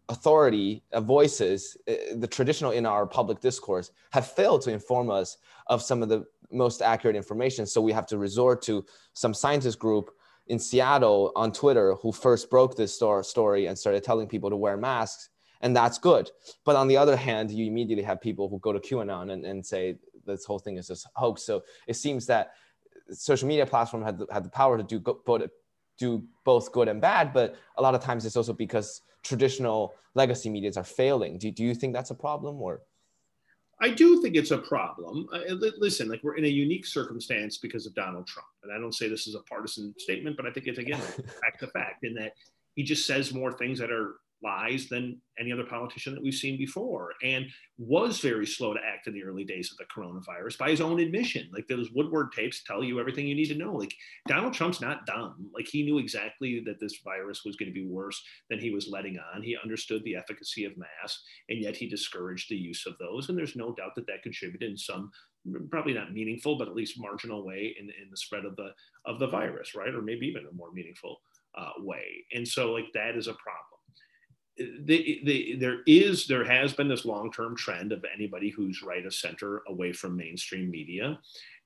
[0.09, 5.37] authority uh, voices, uh, the traditional in our public discourse, have failed to inform us
[5.67, 7.65] of some of the most accurate information.
[7.65, 10.11] So we have to resort to some scientist group
[10.47, 14.77] in Seattle on Twitter who first broke this story and started telling people to wear
[14.77, 15.29] masks.
[15.61, 16.29] And that's good.
[16.63, 19.65] But on the other hand, you immediately have people who go to QAnon and, and
[19.65, 21.43] say this whole thing is just hoax.
[21.43, 22.51] So it seems that
[23.11, 25.41] social media platform had the, had the power to do both,
[25.97, 30.49] do both good and bad, but a lot of times it's also because traditional legacy
[30.49, 31.37] medias are failing.
[31.37, 32.81] Do, do you think that's a problem or?
[33.79, 35.27] I do think it's a problem.
[35.31, 38.47] Uh, listen, like we're in a unique circumstance because of Donald Trump.
[38.63, 40.99] And I don't say this is a partisan statement, but I think it's, again,
[41.41, 42.33] fact to fact in that
[42.73, 46.57] he just says more things that are lies than any other politician that we've seen
[46.57, 47.45] before and
[47.77, 50.99] was very slow to act in the early days of the coronavirus by his own
[50.99, 51.47] admission.
[51.53, 53.73] Like those woodward tapes tell you everything you need to know.
[53.73, 53.93] Like
[54.27, 55.49] donald trump's not dumb.
[55.53, 58.87] Like he knew exactly that this virus was going to be worse than he was
[58.87, 59.41] letting on.
[59.41, 63.37] He understood the efficacy of masks and yet he discouraged the use of those and
[63.37, 65.11] there's no doubt that that contributed in some
[65.69, 68.69] probably not meaningful but at least marginal way in, in the spread of the
[69.05, 69.93] of the virus right?
[69.93, 71.21] Or maybe even a more meaningful
[71.57, 72.25] uh, way.
[72.33, 73.76] And so like that is a problem
[74.57, 79.13] the, the, there is there has been this long-term trend of anybody who's right of
[79.13, 81.19] center away from mainstream media.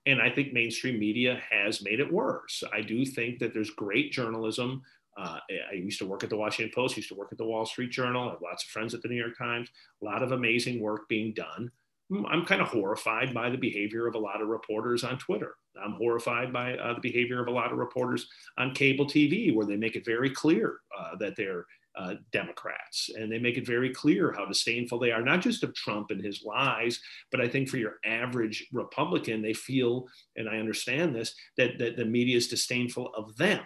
[0.06, 2.64] And i think mainstream media has made it worse.
[2.74, 4.82] I do think that there's great journalism.
[5.18, 7.66] Uh, i used to work at the washington post used to work at the wall
[7.66, 8.28] street journal.
[8.28, 9.70] I have lots of friends at the new york times.
[10.02, 11.72] A lot of amazing work being done.
[12.10, 15.56] Hmm, i'm kind of horrified by the behavior of a lot of reporters on twitter.
[15.82, 18.28] I'm horrified by uh, the behavior of a lot of reporters
[18.58, 21.66] on cable tv where they make it very clear uh, that they're
[21.98, 23.10] uh, Democrats.
[23.16, 26.24] And they make it very clear how disdainful they are, not just of Trump and
[26.24, 27.00] his lies,
[27.32, 31.98] but I think for your average Republican, they feel, and I understand this, that, that
[31.98, 33.62] the media is disdainful of them.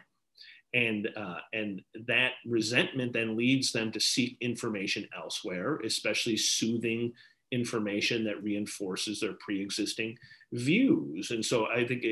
[0.74, 7.14] And, uh, and that resentment then leads them to seek information elsewhere, especially soothing
[7.52, 10.18] information that reinforces their pre-existing
[10.54, 11.32] views.
[11.32, 12.06] And so i think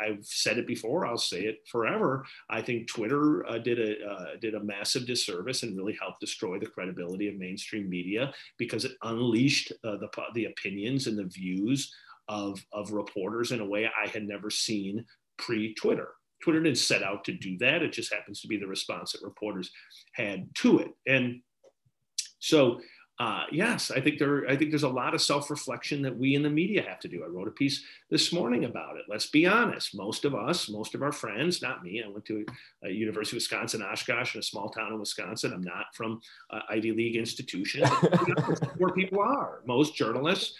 [0.00, 2.24] I, have said it before i'll say it forever.
[2.50, 6.58] I think twitter uh, did a uh, did a massive disservice and really helped destroy
[6.58, 11.94] the credibility of mainstream media because it unleashed uh, the, the opinions and the views
[12.28, 15.04] of, of reporters in a way i had never seen
[15.38, 16.10] pre-twitter.
[16.42, 17.82] Twitter didn't set out to do that.
[17.82, 19.70] It just happens to be the response that reporters
[20.12, 20.90] had to it.
[21.06, 21.40] And
[22.38, 22.80] so
[23.20, 24.48] uh, yes, I think there.
[24.48, 27.24] I think there's a lot of self-reflection that we in the media have to do.
[27.24, 29.06] I wrote a piece this morning about it.
[29.08, 29.96] Let's be honest.
[29.96, 32.00] Most of us, most of our friends, not me.
[32.04, 32.46] I went to
[32.84, 35.52] a University of Wisconsin Oshkosh in a small town in Wisconsin.
[35.52, 37.88] I'm not from uh, Ivy League institution.
[38.78, 39.62] where people are.
[39.66, 40.54] Most journalists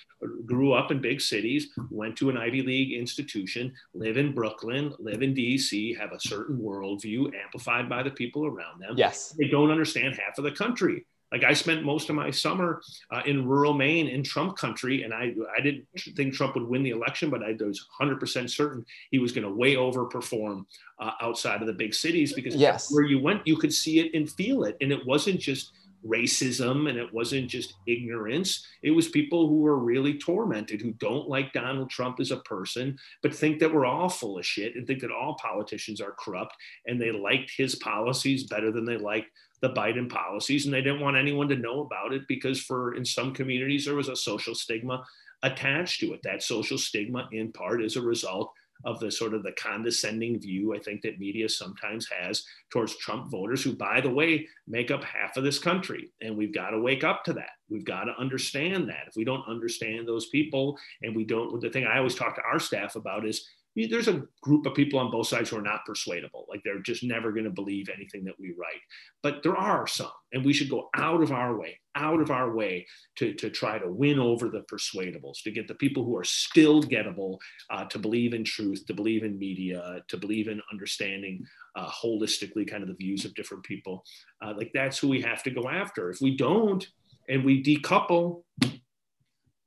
[0.44, 5.22] grew up in big cities, went to an Ivy League institution, live in Brooklyn, live
[5.22, 8.94] in DC, have a certain worldview amplified by the people around them.
[8.96, 12.80] Yes, they don't understand half of the country like I spent most of my summer
[13.10, 15.86] uh, in rural Maine in Trump country, and I I didn't
[16.16, 19.52] think Trump would win the election, but I was 100% certain he was going to
[19.52, 20.64] way overperform
[20.98, 22.92] uh, outside of the big cities because yes.
[22.92, 25.72] where you went, you could see it and feel it, and it wasn't just
[26.06, 28.66] racism and it wasn't just ignorance.
[28.82, 32.96] It was people who were really tormented, who don't like Donald Trump as a person,
[33.22, 36.54] but think that we're all full of shit and think that all politicians are corrupt,
[36.86, 39.28] and they liked his policies better than they liked
[39.60, 43.04] the Biden policies, and they didn't want anyone to know about it because, for in
[43.04, 45.04] some communities, there was a social stigma
[45.42, 46.20] attached to it.
[46.22, 48.52] That social stigma, in part, is a result
[48.84, 53.30] of the sort of the condescending view I think that media sometimes has towards Trump
[53.30, 56.12] voters, who, by the way, make up half of this country.
[56.20, 57.50] And we've got to wake up to that.
[57.68, 59.08] We've got to understand that.
[59.08, 62.42] If we don't understand those people, and we don't, the thing I always talk to
[62.42, 63.48] our staff about is
[63.86, 66.46] there's a group of people on both sides who are not persuadable.
[66.48, 68.80] Like they're just never going to believe anything that we write.
[69.22, 72.54] But there are some, and we should go out of our way, out of our
[72.54, 72.86] way
[73.16, 76.82] to, to try to win over the persuadables, to get the people who are still
[76.82, 77.38] gettable
[77.70, 81.44] uh, to believe in truth, to believe in media, to believe in understanding
[81.76, 84.04] uh, holistically kind of the views of different people.
[84.42, 86.10] Uh, like that's who we have to go after.
[86.10, 86.86] If we don't
[87.28, 88.42] and we decouple,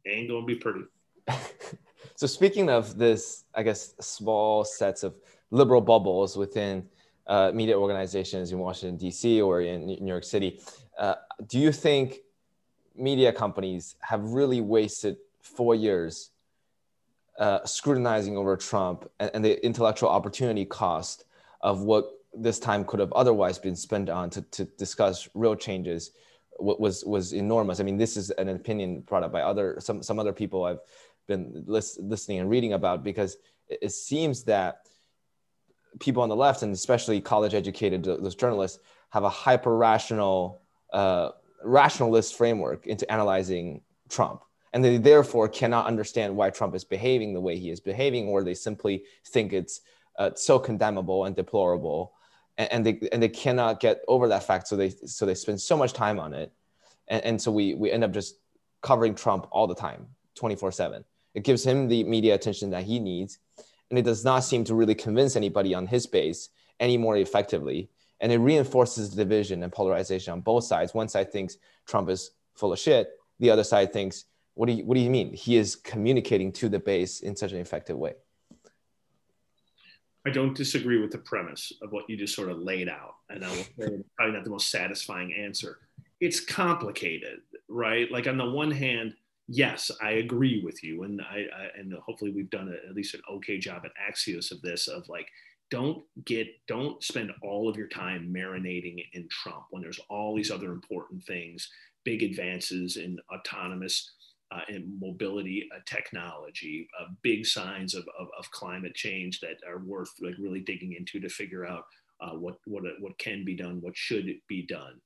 [0.08, 0.82] ain't going to be pretty.
[2.16, 5.16] So speaking of this, I guess small sets of
[5.52, 6.88] liberal bubbles within
[7.28, 9.42] uh, media organizations in Washington D.C.
[9.42, 10.60] or in New York City,
[10.98, 11.16] uh,
[11.48, 12.20] do you think
[12.96, 16.32] media companies have really wasted four years
[17.40, 21.24] uh, scrutinizing over Trump and, and, the intellectual opportunity cost
[21.62, 26.12] of what this time could have otherwise been spent on to, to discuss real changes
[26.60, 27.80] was was enormous.
[27.80, 30.80] I mean, this is an opinion brought up by other some some other people I've
[31.28, 34.88] been lis- listening and reading about because it, it seems that
[36.00, 38.80] people on the left and especially college educated those journalists
[39.10, 40.62] have a hyper rational,
[40.94, 41.30] uh,
[41.64, 44.42] rationalist framework into analyzing Trump.
[44.74, 48.42] And they therefore cannot understand why Trump is behaving the way he is behaving, or
[48.42, 49.82] they simply think it's
[50.18, 52.14] uh, so condemnable and deplorable.
[52.58, 54.70] And, and, they, and they cannot get over that fact.
[54.70, 56.54] So they, so they spend so much time on it.
[57.10, 58.36] And, and so we, we end up just
[58.82, 60.08] covering Trump all the time,
[60.42, 61.06] 24 7.
[61.36, 63.38] It gives him the media attention that he needs.
[63.90, 66.50] And it does not seem to really convince anybody on his base
[66.80, 67.90] any more effectively.
[68.20, 70.94] And it reinforces the division and polarization on both sides.
[70.94, 73.12] One side thinks Trump is full of shit.
[73.40, 74.26] The other side thinks,
[74.56, 75.32] what do you, what do you mean?
[75.32, 78.14] He is communicating to the base in such an effective way.
[80.26, 83.16] I don't disagree with the premise of what you just sort of laid out.
[83.30, 85.80] And I will say probably not the most satisfying answer.
[86.20, 88.12] It's complicated, right?
[88.12, 89.16] Like on the one hand,
[89.52, 93.14] yes, I agree with you, and I, I and hopefully we've done a, at least
[93.14, 94.88] an okay job at Axios of this.
[94.88, 95.28] Of like,
[95.70, 100.52] don't get don't spend all of your time marinating in Trump when there's all these
[100.52, 101.70] other important things,
[102.04, 104.12] big advances in autonomous
[104.52, 109.80] uh, and mobility uh, technology, uh, big signs of, of, of, climate change that are
[109.80, 111.86] worth like really digging into to figure out
[112.20, 115.00] uh, what what what can be done, what should be done.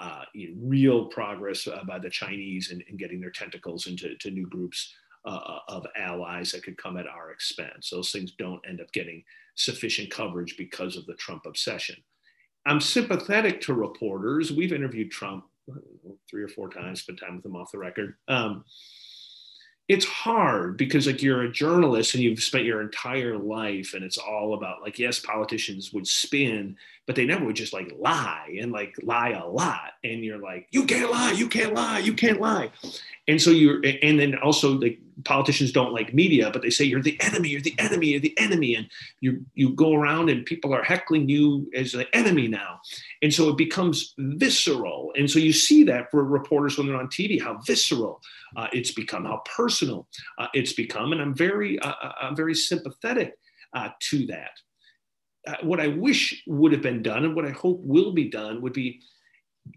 [0.00, 4.16] Uh, you know, real progress uh, by the Chinese in, in, getting their tentacles into
[4.16, 4.94] to new groups
[5.26, 7.90] of allies that could come at our expense.
[7.90, 9.22] Those things don't end up getting
[9.54, 11.96] sufficient coverage because of the Trump obsession.
[12.64, 14.50] I'm sympathetic to reporters.
[14.50, 15.44] We've interviewed Trump
[16.30, 18.14] three or four times, spent time with him off the record.
[18.28, 18.64] Um,
[19.90, 24.18] it's hard because like you're a journalist and you've spent your entire life and it's
[24.18, 26.76] all about like yes politicians would spin
[27.10, 29.94] but they never would just like lie and like lie a lot.
[30.04, 32.70] And you're like you can't lie you can't lie you can't lie.
[33.26, 37.02] And so you're and then also like politicians don't like media but they say you're
[37.02, 38.76] the enemy you're the enemy you're the enemy.
[38.76, 42.80] And you you go around and people are heckling you as the enemy now.
[43.22, 45.12] And so it becomes visceral.
[45.16, 48.22] And so you see that for reporters when they're on tv how visceral
[48.54, 50.06] uh, it's become how personal
[50.38, 51.10] uh, it's become.
[51.10, 53.36] And i'm very uh, uh i'm very sympathetic
[53.72, 54.52] uh, to that
[55.46, 58.60] Uh, what I wish would have been done and what I hope will be done
[58.62, 59.00] would be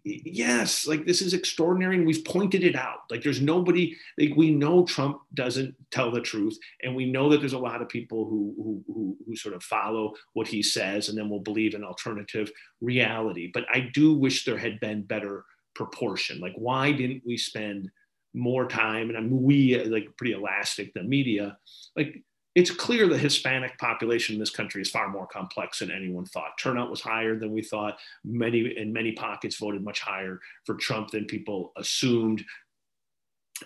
[0.03, 2.99] yes, like this is extraordinary and we've pointed it out.
[3.09, 7.39] Like there's nobody, like we know Trump doesn't tell the truth and we know that
[7.39, 11.09] there's a lot of people who, who, who, who sort of follow what he says
[11.09, 13.51] and then will believe an alternative reality.
[13.53, 15.45] But I do wish there had been better
[15.75, 16.39] proportion.
[16.39, 17.89] Like why didn't we spend
[18.33, 21.55] more time and I'm we like pretty elastic the media
[21.95, 22.23] like
[22.55, 26.57] it's clear the Hispanic population in this country is far more complex than anyone thought.
[26.59, 27.97] Turnout was higher than we thought.
[28.23, 32.43] Many in many pockets voted much higher for Trump than people assumed.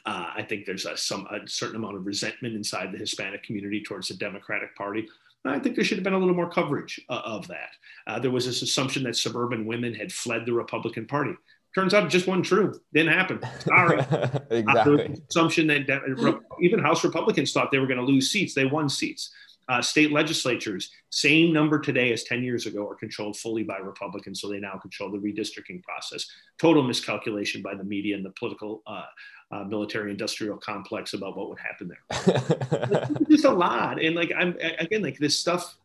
[0.06, 3.84] Uh, I think there's a, some a certain amount of resentment inside the Hispanic community
[3.84, 5.08] towards the Democratic Party.
[5.45, 7.69] I think there should have been a little more coverage uh, of that.
[8.06, 11.34] Uh, there was this assumption that suburban women had fled the Republican Party.
[11.77, 12.73] Turns out it just wasn't true.
[12.91, 13.39] Didn't happen.
[13.59, 13.99] Sorry.
[14.49, 15.09] exactly.
[15.09, 18.55] Uh, assumption that, that even House Republicans thought they were going to lose seats.
[18.55, 19.29] They won seats.
[19.69, 24.41] Uh, state legislatures, same number today as 10 years ago, are controlled fully by Republicans.
[24.41, 26.25] So they now control the redistricting process.
[26.57, 29.03] Total miscalculation by the media and the political uh,
[29.51, 33.07] uh, military industrial complex about what would happen there.
[33.29, 34.01] just a lot.
[34.01, 35.77] And like, I'm again, like this stuff,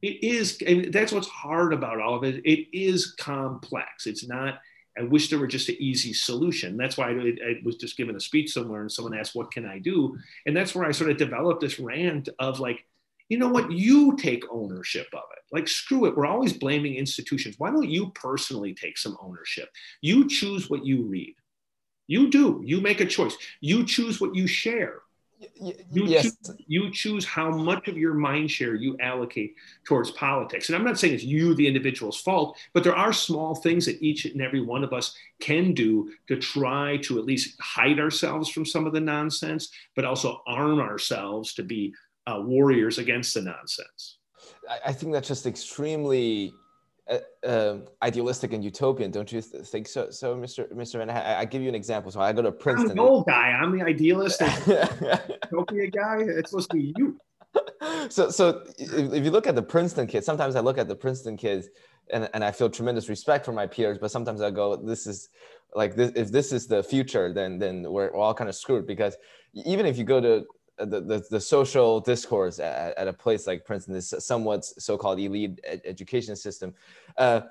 [0.00, 2.36] it is, and that's what's hard about all of it.
[2.46, 4.06] It is complex.
[4.06, 4.60] It's not,
[4.98, 6.76] I wish there were just an easy solution.
[6.76, 9.66] That's why I, I, was just given a speech somewhere and someone asked, What can
[9.66, 10.16] I do?
[10.46, 12.84] And that's where I sort of developed this rant of like,
[13.28, 13.72] you know what?
[13.72, 15.42] You take ownership of it.
[15.52, 16.16] Like, screw it.
[16.16, 17.56] We're always blaming institutions.
[17.58, 19.68] Why don't you personally take some ownership?
[20.00, 21.34] You choose what you read.
[22.06, 22.62] You do.
[22.64, 23.36] You make a choice.
[23.60, 25.00] You choose what you share.
[25.60, 26.24] You, yes.
[26.24, 30.68] choose, you choose how much of your mind share you allocate towards politics.
[30.68, 34.02] And I'm not saying it's you, the individual's fault, but there are small things that
[34.02, 38.48] each and every one of us can do to try to at least hide ourselves
[38.48, 41.94] from some of the nonsense, but also arm ourselves to be
[42.26, 44.18] uh, warriors against the nonsense.
[44.84, 46.52] I think that's just extremely
[47.08, 50.10] uh, um, idealistic and utopian, don't you th- think so?
[50.10, 50.72] So, Mr.
[50.72, 50.98] Mr.
[50.98, 52.10] Van, I, I, give you an example.
[52.10, 52.90] So I go to Princeton.
[52.90, 53.50] I'm the old guy.
[53.52, 54.40] I'm the idealist
[55.50, 56.18] utopia guy.
[56.20, 57.18] It's supposed to be you.
[58.10, 60.96] So, so if, if you look at the Princeton kids, sometimes I look at the
[60.96, 61.68] Princeton kids
[62.12, 65.28] and, and I feel tremendous respect for my peers, but sometimes I go, this is
[65.74, 68.86] like this, if this is the future, then then we're, we're all kind of screwed
[68.86, 69.16] because
[69.54, 70.44] even if you go to
[70.78, 75.80] the, the, social discourse at, at, a place like Princeton, this somewhat so-called elite ed-
[75.84, 76.74] education system,
[77.16, 77.42] uh,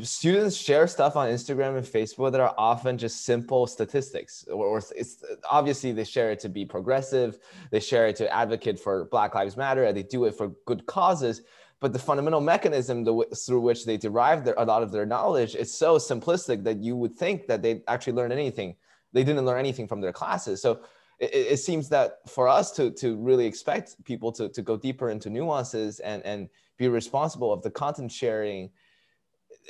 [0.00, 4.82] students share stuff on Instagram and Facebook that are often just simple statistics, or, or,
[4.96, 7.38] it's obviously they share it to be progressive,
[7.70, 11.42] they share it to advocate for Black Lives Matter, they do it for good causes.
[11.80, 15.54] but the fundamental mechanism the, through which they derive their, a lot of their knowledge
[15.54, 18.74] is so simplistic that you would think that they actually learn anything.
[19.12, 20.62] They didn't learn anything from their classes.
[20.62, 20.80] So
[21.18, 25.10] it, it, seems that for us to, to really expect people to, to go deeper
[25.10, 28.70] into nuances and, and be responsible of the content sharing,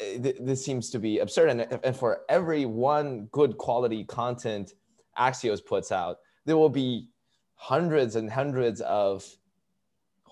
[0.01, 1.51] eh, this seems to be absurd.
[1.51, 4.73] And, and for every one good quality content
[5.19, 7.09] Axios puts out, there will be
[7.55, 9.25] hundreds and hundreds of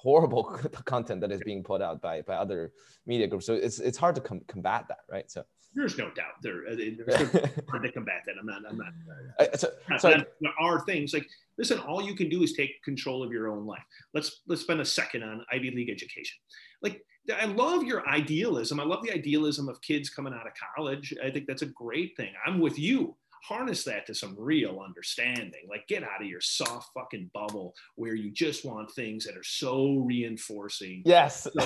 [0.03, 0.44] horrible
[0.84, 2.72] content that is being put out by, by other
[3.07, 3.46] media groups.
[3.46, 5.30] So it's, it's hard to com- combat that, right?
[5.30, 5.44] So
[5.74, 7.40] there's no doubt there, uh, there's no
[7.70, 8.34] hard to combat that.
[8.38, 8.92] I'm not, I'm not,
[9.38, 10.09] uh, so, so
[10.40, 11.26] there are things like,
[11.57, 13.84] listen, all you can do is take control of your own life.
[14.12, 16.38] Let's, let's spend a second on Ivy League education.
[16.82, 18.80] Like, I love your idealism.
[18.80, 21.14] I love the idealism of kids coming out of college.
[21.24, 22.32] I think that's a great thing.
[22.44, 25.66] I'm with you harness that to some real understanding.
[25.68, 29.45] Like get out of your soft fucking bubble where you just want things that are
[29.45, 31.03] so reinforcing.
[31.05, 31.47] Yes.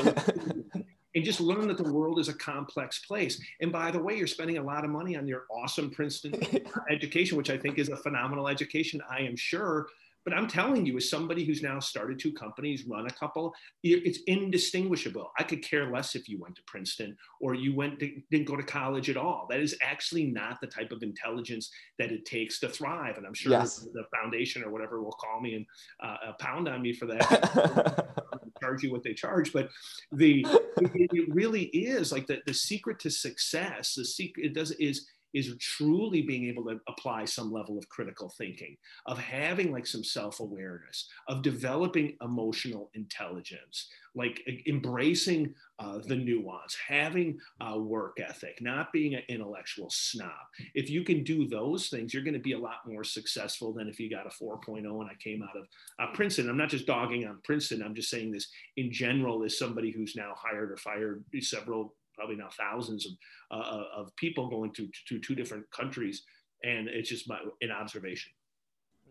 [1.16, 3.41] and just learn that the world is a complex place.
[3.61, 6.41] And by the way, you're spending a lot of money on your awesome Princeton
[6.91, 9.89] education, which I think is a phenomenal education, I am sure.
[10.27, 13.55] But I'm telling you, as somebody who's now started two companies, run a couple,
[13.85, 15.31] it's indistinguishable.
[15.39, 18.57] I could care less if you went to Princeton or you went to, didn't go
[18.57, 19.47] to college at all.
[19.49, 21.70] That is actually not the type of intelligence
[22.01, 23.18] that it takes to thrive.
[23.18, 23.87] And I'm sure yes.
[23.93, 25.66] the foundation or whatever will call me and
[26.03, 28.12] uh, pound on me for that.
[28.61, 29.68] charge you what they charge, but
[30.12, 30.45] the
[30.79, 33.95] it, it really is like the, the secret to success.
[33.95, 35.07] The secret it does is
[35.37, 40.03] is truly being able to apply some level of critical thinking, of having like some
[40.03, 48.59] self awareness, of developing emotional intelligence, like embracing uh, the nuance, having a work ethic,
[48.62, 50.30] not being an intellectual snob.
[50.74, 53.89] If you can do those things, you're going to be a lot more successful than
[53.89, 55.66] if you got a 4.0 and I came out of
[56.01, 56.49] uh, Princeton.
[56.49, 60.16] I'm not just dogging on Princeton, I'm just saying this in general as somebody who's
[60.16, 63.12] now hired or fired several probably now thousands of,
[63.51, 66.23] uh, uh, of people going to, to two different countries.
[66.64, 68.33] And it's just my, an observation.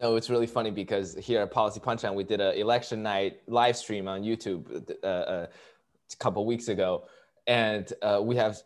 [0.01, 3.77] No, it's really funny because here at Policy Punchline, we did an election night live
[3.77, 7.05] stream on YouTube uh, uh, a couple weeks ago.
[7.47, 8.57] And uh, we have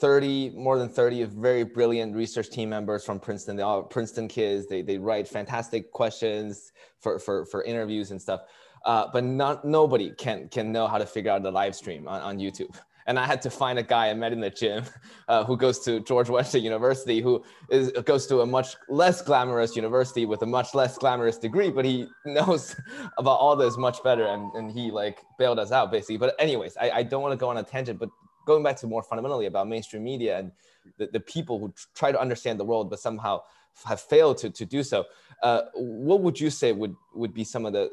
[0.00, 3.56] 30, more than 30 of very brilliant research team members from Princeton.
[3.56, 4.66] They all Princeton kids.
[4.66, 8.42] They, they write fantastic questions for, for, for interviews and stuff.
[8.86, 12.20] Uh, but not, nobody can, can know how to figure out the live stream on,
[12.22, 12.74] on YouTube
[13.06, 14.84] and I had to find a guy I met in the gym
[15.28, 19.76] uh, who goes to George Washington University, who is, goes to a much less glamorous
[19.76, 22.76] university with a much less glamorous degree, but he knows
[23.18, 26.16] about all this much better, and, and he like bailed us out basically.
[26.16, 28.08] But anyways, I, I don't want to go on a tangent, but
[28.46, 30.52] going back to more fundamentally about mainstream media and
[30.98, 33.40] the, the people who try to understand the world but somehow
[33.86, 35.04] have failed to, to do so,
[35.42, 37.90] uh, what would you say would, would be some of the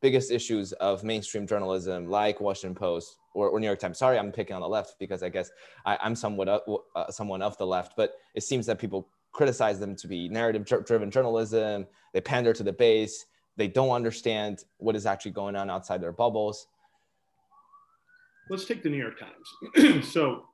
[0.00, 3.98] biggest issues of mainstream journalism like Washington Post or, or New York Times.
[3.98, 5.50] Sorry, I'm picking on the left because I guess
[5.86, 9.94] I, am somewhat uh, someone of the left, but it seems that people criticize them
[9.96, 11.86] to be narrative driven journalism.
[12.12, 13.26] They pander to the base.
[13.56, 16.66] They don't understand what is actually going on outside their bubbles.
[18.50, 20.06] Let's take the New York Times.
[20.12, 20.44] so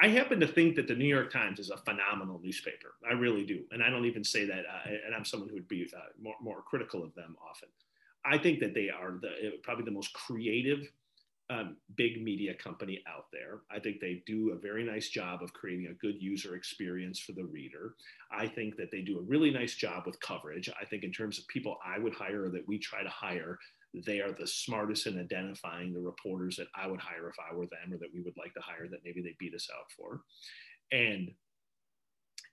[0.00, 2.94] I happen to think that the New York Times is a phenomenal newspaper.
[3.08, 3.62] I really do.
[3.70, 6.34] And I don't even say that, uh, and I'm someone who would be uh, more,
[6.42, 7.68] more critical of them often.
[8.24, 10.90] I think that they are the, probably the most creative
[11.50, 13.60] um, big media company out there.
[13.70, 17.32] I think they do a very nice job of creating a good user experience for
[17.32, 17.94] the reader.
[18.30, 20.70] I think that they do a really nice job with coverage.
[20.80, 23.58] I think, in terms of people I would hire or that we try to hire,
[24.06, 27.66] they are the smartest in identifying the reporters that I would hire if I were
[27.66, 30.22] them or that we would like to hire that maybe they beat us out for.
[30.90, 31.30] And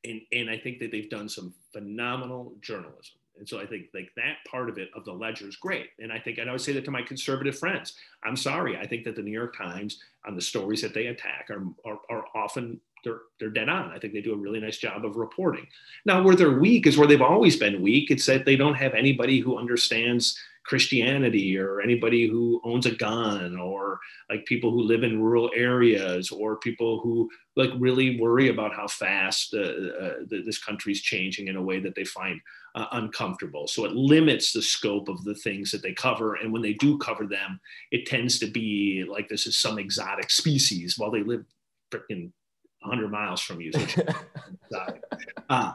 [0.04, 3.21] and, and I think that they've done some phenomenal journalism.
[3.38, 5.88] And so I think like that part of it of the ledger is great.
[6.00, 7.94] And I think and I would say that to my conservative friends.
[8.24, 8.78] I'm sorry.
[8.78, 12.00] I think that the New York Times on the stories that they attack are, are,
[12.10, 13.92] are often they're they're dead on.
[13.92, 15.68] I think they do a really nice job of reporting.
[16.06, 18.12] Now, where they're weak is where they've always been weak.
[18.12, 23.58] It's that they don't have anybody who understands Christianity or anybody who owns a gun
[23.58, 28.74] or like people who live in rural areas or people who like really worry about
[28.74, 32.40] how fast uh, uh, this country's changing in a way that they find
[32.76, 33.68] uh, uncomfortable.
[33.68, 36.36] So it limits the scope of the things that they cover.
[36.36, 37.60] And when they do cover them,
[37.92, 41.44] it tends to be like this is some exotic species while they live
[41.92, 42.32] freaking
[42.82, 43.72] 100 miles from you.
[45.50, 45.74] Uh,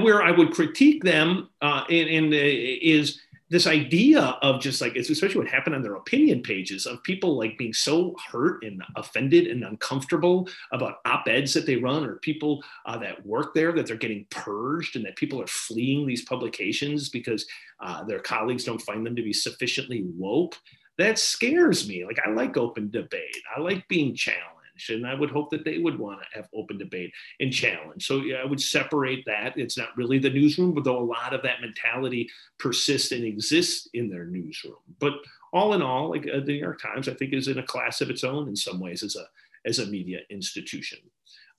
[0.00, 3.20] where I would critique them uh, in, in uh, is
[3.50, 7.56] this idea of just like especially what happened on their opinion pages of people like
[7.58, 12.98] being so hurt and offended and uncomfortable about op-eds that they run or people uh,
[12.98, 17.46] that work there that they're getting purged and that people are fleeing these publications because
[17.80, 20.56] uh, their colleagues don't find them to be sufficiently woke
[20.98, 22.04] that scares me.
[22.04, 23.36] Like I like open debate.
[23.56, 24.57] I like being challenged.
[24.88, 28.06] And I would hope that they would want to have open debate and challenge.
[28.06, 29.56] So yeah, I would separate that.
[29.56, 33.88] It's not really the newsroom, but though a lot of that mentality persists and exists
[33.94, 34.76] in their newsroom.
[34.98, 35.14] But
[35.52, 38.00] all in all, like uh, the New York Times, I think is in a class
[38.00, 39.26] of its own in some ways as a
[39.64, 40.98] as a media institution.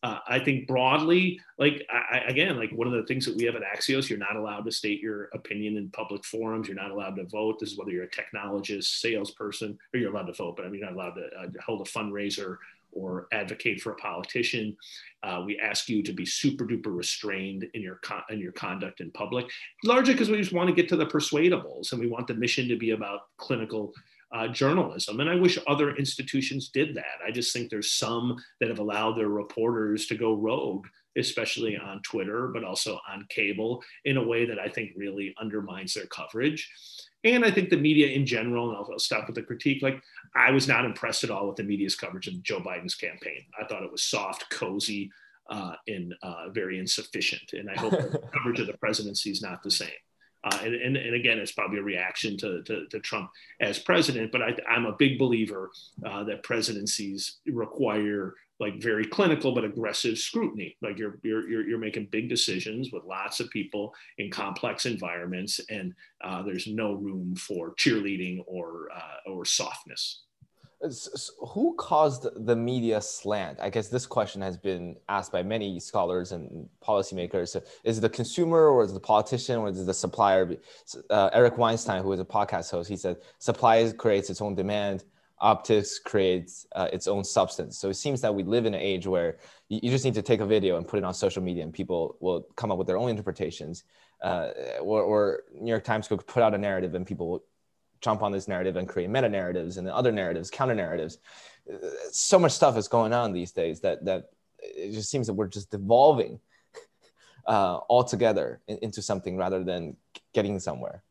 [0.02, 3.56] Uh, I think broadly, like I, again, like one of the things that we have
[3.56, 6.70] at Axios, you're not allowed to state your opinion in public forums.
[6.70, 7.60] You're not allowed to vote.
[7.60, 10.80] This is whether you're a technologist, salesperson, or you're allowed to vote, but I mean,
[10.80, 12.58] you're not allowed to, uh, hold a fundraiser
[12.92, 14.76] or advocate for a politician.
[15.24, 19.02] Uh, we ask you to be super duper restrained in your con- in your conduct
[19.02, 19.46] in public,
[19.84, 22.68] largely because we just want to get to the persuadables and we want the mission
[22.68, 23.94] to be about clinical
[24.32, 25.20] uh, journalism.
[25.20, 27.20] And I wish other institutions did that.
[27.26, 30.86] I just think there's some that have allowed their reporters to go rogue,
[31.18, 35.94] especially on Twitter, but also on cable, in a way that I think really undermines
[35.94, 36.70] their coverage.
[37.24, 40.02] And I think the media in general, and I'll, stop with the critique, like
[40.36, 43.44] I was not impressed at all with the media's coverage of Joe Biden's campaign.
[43.60, 45.12] I thought it was soft, cozy,
[45.50, 47.54] uh, and uh, very insufficient.
[47.54, 49.90] And I hope the coverage of the presidency is not the same.
[50.44, 53.30] Uh, and, and, and, again, it's probably a reaction to, to, to Trump
[53.60, 55.70] as president, but I, am a big believer
[56.06, 60.78] uh, that presidencies require like very clinical but aggressive scrutiny.
[60.82, 65.94] Like you're, you're, you're, making big decisions with lots of people in complex environments, and
[66.24, 70.24] uh, there's no room for cheerleading or, uh, or softness
[71.40, 73.60] who caused the media slant?
[73.60, 77.62] I guess this question has been asked by many scholars and policymakers.
[77.84, 80.56] Is it the consumer or is it the politician or is it the supplier?
[81.10, 85.04] Uh, Eric Weinstein, who is a podcast host, he said supply creates its own demand,
[85.42, 87.78] optics creates uh, its own substance.
[87.78, 90.22] So it seems that we live in an age where you, you, just need to
[90.22, 92.88] take a video and put it on social media and people will come up with
[92.88, 93.84] their own interpretations.
[94.22, 94.52] Uh,
[94.82, 97.44] or, or New York Times could put out a narrative and people will
[98.02, 101.18] jump on this narrative and create meta narratives and other narratives, counter narratives.
[102.12, 104.30] So much stuff is going on these days that that
[104.60, 106.40] it just seems that we're just devolving
[107.48, 109.96] uh, altogether into something rather than
[110.34, 111.04] getting somewhere.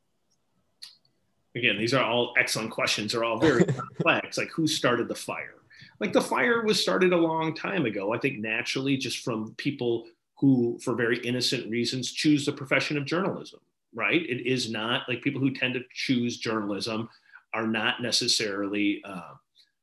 [1.55, 3.13] Again, these are all excellent questions.
[3.13, 4.39] They're all very complex.
[4.39, 5.55] Like, who started the fire?
[5.99, 8.13] Like, the fire was started a long time ago.
[8.13, 13.07] I think naturally, just from people who, for very innocent reasons, choose the profession of
[13.07, 13.61] journalism
[13.95, 14.23] right?
[14.23, 17.09] It is not like people who tend to choose journalism
[17.55, 19.35] are not necessarily uh,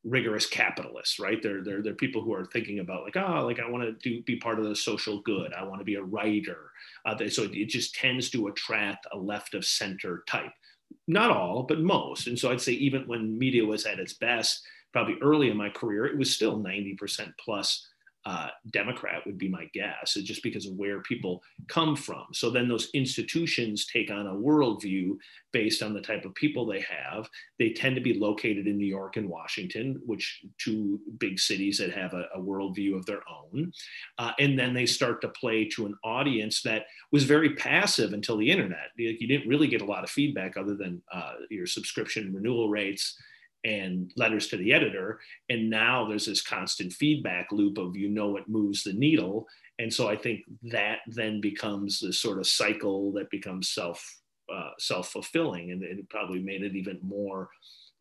[0.04, 1.42] rigorous capitalists, right?
[1.42, 4.22] They're, they're, they're people who are thinking about like, oh, like I want to do,
[4.24, 5.52] be part of the social good.
[5.54, 6.72] I want to be a writer.
[7.06, 10.52] Uh, so it just tends to attract a left of center type.
[11.08, 12.28] Not all, but most.
[12.28, 14.62] And so I'd say even when media was at its best,
[14.94, 17.88] probably early in my career, it was still 90% plus
[18.26, 22.26] uh, Democrat would be my guess, just because of where people come from.
[22.34, 25.18] So then those institutions take on a worldview
[25.52, 27.30] based on the type of people they have.
[27.60, 31.94] They tend to be located in New York and Washington, which two big cities that
[31.94, 33.72] have a, a worldview of their own.
[34.18, 38.38] Uh, and then they start to play to an audience that was very passive until
[38.38, 38.90] the internet.
[38.98, 43.16] You didn't really get a lot of feedback other than uh, your subscription renewal rates
[43.66, 45.20] and letters to the editor.
[45.50, 49.48] And now there's this constant feedback loop of you know it moves the needle.
[49.80, 50.42] And so I think
[50.72, 54.20] that then becomes this sort of cycle that becomes self
[54.54, 57.50] uh, self fulfilling, and it probably made it even more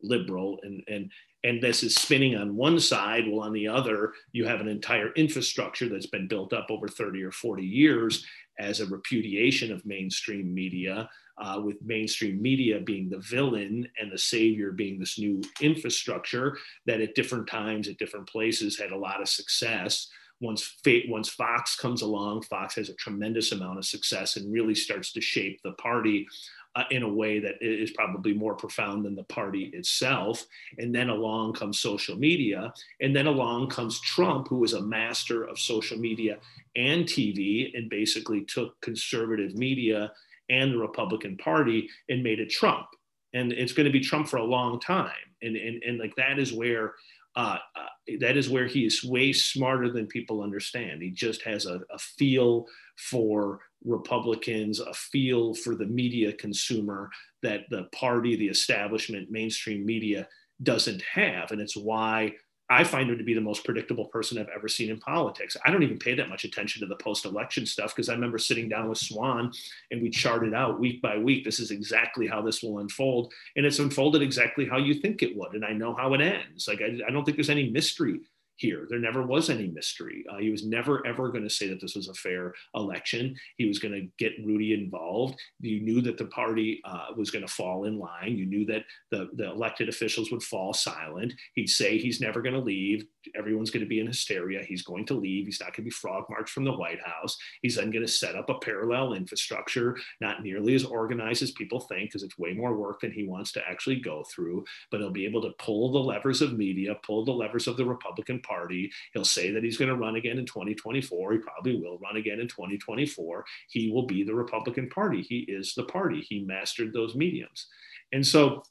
[0.01, 1.11] liberal and and
[1.43, 5.11] and this is spinning on one side while on the other you have an entire
[5.13, 8.25] infrastructure that's been built up over 30 or 40 years
[8.59, 14.17] as a repudiation of mainstream media uh, with mainstream media being the villain and the
[14.17, 19.21] savior being this new infrastructure that at different times at different places had a lot
[19.21, 20.07] of success
[20.41, 20.77] once
[21.07, 25.21] once Fox comes along, Fox has a tremendous amount of success and really starts to
[25.21, 26.27] shape the party
[26.75, 30.45] uh, in a way that is probably more profound than the party itself.
[30.77, 35.45] And then along comes social media, and then along comes Trump, who is a master
[35.45, 36.37] of social media
[36.75, 40.11] and TV, and basically took conservative media
[40.49, 42.87] and the Republican Party and made it Trump.
[43.33, 45.11] And it's going to be Trump for a long time.
[45.41, 46.93] And, and, and like that is where
[47.35, 51.01] uh, uh, that is where he is way smarter than people understand.
[51.01, 52.65] He just has a, a, feel
[52.97, 57.09] for Republicans, a feel for the media consumer
[57.41, 60.27] that the party, the establishment, mainstream media
[60.63, 61.51] doesn't have.
[61.51, 62.33] And it's why
[62.69, 65.55] I find him to be the most predictable person I've ever seen in politics.
[65.63, 68.39] I don't even pay that much attention to the post election stuff because I remember
[68.39, 69.51] sitting down with Swan
[69.91, 71.45] and we charted out week by week.
[71.45, 73.31] This is exactly how this will unfold.
[73.55, 75.53] And it's unfolded exactly how you think it would.
[75.53, 76.67] And I know how it ends.
[76.67, 78.21] Like, I, I don't think there's any mystery
[78.57, 78.85] here.
[78.89, 80.23] There never was any mystery.
[80.31, 83.35] Uh, he was never ever going to say that this was a fair election.
[83.57, 85.39] He was going to get Rudy involved.
[85.59, 88.37] You knew that the party uh, was going to fall in line.
[88.37, 91.33] You knew that the, the elected officials would fall silent.
[91.55, 93.05] He'd say he's never going to leave.
[93.35, 94.63] Everyone's going to be in hysteria.
[94.63, 95.45] He's going to leave.
[95.45, 97.37] He's not going to be frog marched from the White House.
[97.61, 101.79] He's then going to set up a parallel infrastructure, not nearly as organized as people
[101.79, 104.65] think, because it's way more work than he wants to actually go through.
[104.91, 107.85] But he'll be able to pull the levers of media, pull the levers of the
[107.85, 108.91] Republican Party.
[109.13, 111.33] He'll say that he's going to run again in 2024.
[111.33, 113.45] He probably will run again in 2024.
[113.69, 115.21] He will be the Republican Party.
[115.21, 116.21] He is the party.
[116.21, 117.67] He mastered those mediums.
[118.11, 118.63] And so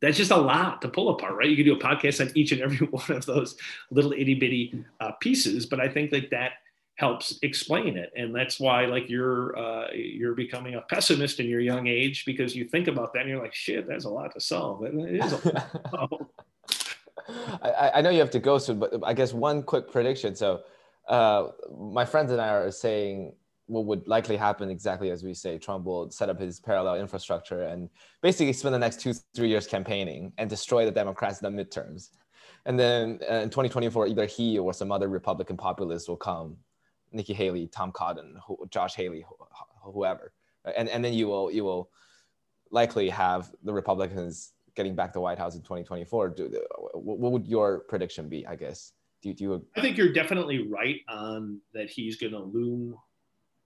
[0.00, 1.48] that's just a lot to pull apart, right?
[1.48, 3.56] You could do a podcast on each and every one of those
[3.90, 6.52] little itty bitty uh, pieces, but I think that that
[6.96, 11.60] helps explain it, and that's why like you're uh, you're becoming a pessimist in your
[11.60, 14.40] young age because you think about that and you're like, shit, that's a lot to
[14.40, 14.84] solve.
[14.84, 15.32] It is.
[15.32, 16.08] A
[17.62, 20.34] I, I know you have to go soon, but I guess one quick prediction.
[20.34, 20.62] So,
[21.08, 23.34] uh, my friends and I are saying
[23.68, 25.58] what would likely happen exactly as we say.
[25.58, 27.88] Trump will set up his parallel infrastructure and
[28.22, 32.10] basically spend the next two, three years campaigning and destroy the Democrats in the midterms.
[32.64, 36.56] And then uh, in 2024, either he or some other Republican populist will come,
[37.12, 38.36] Nikki Haley, Tom Cotton,
[38.70, 39.24] Josh Hawley,
[39.82, 40.32] whoever,
[40.76, 41.90] and and then you will you will
[42.70, 46.28] likely have the Republicans getting back the White House in 2024.
[46.30, 46.62] Do,
[46.92, 48.46] what would your prediction be?
[48.46, 48.92] I guess.
[49.22, 49.66] Do, do you?
[49.76, 51.88] I think you're definitely right on that.
[51.88, 52.96] He's going to loom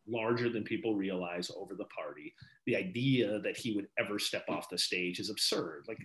[0.07, 2.35] larger than people realize over the party.
[2.67, 5.85] The idea that he would ever step off the stage is absurd.
[5.89, 5.99] Like,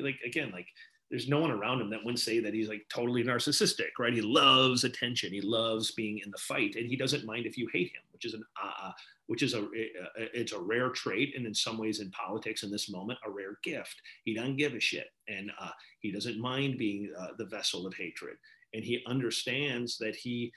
[0.00, 0.66] like again, like
[1.12, 4.14] there's no one around him that wouldn't say that he's like totally narcissistic, right?
[4.14, 5.30] He loves attention.
[5.30, 8.24] He loves being in the fight, and he doesn't mind if you hate him, which
[8.24, 8.92] is an uh, uh
[9.26, 9.68] which is a
[10.16, 13.58] it's a rare trait, and in some ways in politics in this moment, a rare
[13.62, 14.00] gift.
[14.24, 15.70] He doesn't give a shit, and uh,
[16.00, 18.38] he doesn't mind being uh, the vessel of hatred,
[18.72, 20.50] and he understands that he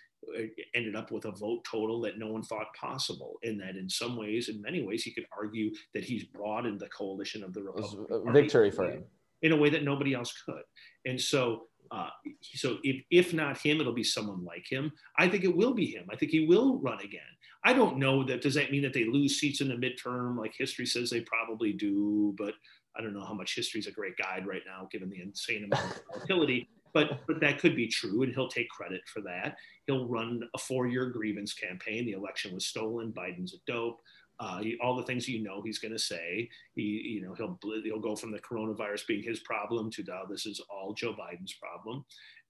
[0.73, 3.36] ended up with a vote total that no one thought possible.
[3.43, 6.89] And that in some ways, in many ways, he could argue that he's broadened the
[6.89, 9.03] coalition of the Republican victory for him
[9.41, 10.63] in a way that nobody else could.
[11.05, 12.09] And so, uh,
[12.41, 14.91] so if, if not him, it'll be someone like him.
[15.17, 16.07] I think it will be him.
[16.11, 17.21] I think he will run again.
[17.63, 18.41] I don't know that.
[18.41, 20.38] Does that mean that they lose seats in the midterm?
[20.38, 22.53] Like history says they probably do, but
[22.97, 25.65] I don't know how much history is a great guide right now, given the insane
[25.65, 29.58] amount of volatility but but that could be true, and he'll take credit for that.
[29.86, 32.06] He'll run a four-year grievance campaign.
[32.06, 33.14] The election was stolen.
[33.14, 34.00] Biden's a dope.
[34.39, 36.50] Uh, all the things you know he's going to say.
[36.74, 40.46] He, you know, he'll he'll go from the coronavirus being his problem to now this
[40.46, 42.06] is all Joe Biden's problem,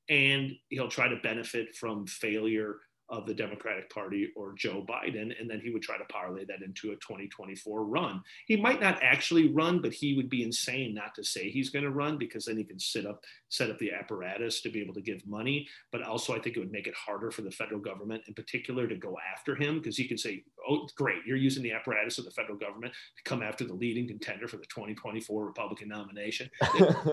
[0.10, 2.78] and he'll try to benefit from failure
[3.10, 6.64] of the Democratic Party or Joe Biden, and then he would try to parlay that
[6.64, 8.22] into a 2024 run.
[8.48, 11.86] He might not actually run, but he would be insane not to say he's going
[11.86, 14.94] to run because then he can sit up, set up the apparatus to be able
[14.96, 15.68] to give money.
[15.92, 18.88] But also, I think it would make it harder for the federal government, in particular,
[18.88, 22.26] to go after him because he can say, "Oh, great, you're using the apparatus of
[22.26, 26.50] the federal government to come after the leading contender for the 2024 Republican nomination."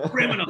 [0.09, 0.47] criminal,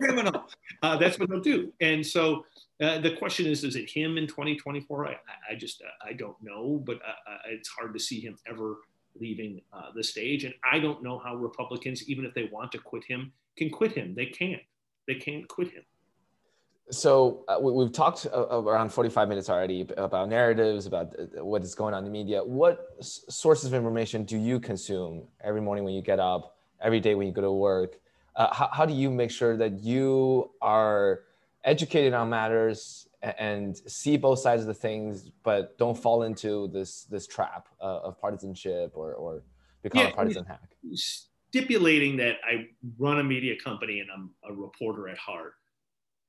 [0.00, 0.46] criminal.
[0.82, 2.44] Uh, that's what they'll do, and so
[2.82, 5.08] uh, the question is, is it him in 2024?
[5.08, 5.16] I,
[5.50, 8.78] I just, uh, I don't know, but uh, uh, it's hard to see him ever
[9.18, 10.44] leaving uh, the stage.
[10.44, 13.92] And I don't know how Republicans, even if they want to quit him, can quit
[13.92, 14.14] him.
[14.14, 14.60] They can't.
[15.08, 15.84] They can't quit him.
[16.90, 21.94] So uh, we, have talked around 45 minutes already about narratives, about what is going
[21.94, 22.44] on in the media.
[22.44, 27.00] What s- sources of information do you consume every morning when you get up, every
[27.00, 27.98] day when you go to work?
[28.36, 31.22] how, how do you make sure that you are
[31.66, 37.04] educated on matters and see both sides of the things, but don't fall into this
[37.04, 39.42] this trap uh, of partisanship or or
[39.82, 40.76] become yeah, a partisan hack.
[40.94, 42.66] Stipulating that I
[42.98, 45.54] run a media company and I'm a reporter at heart,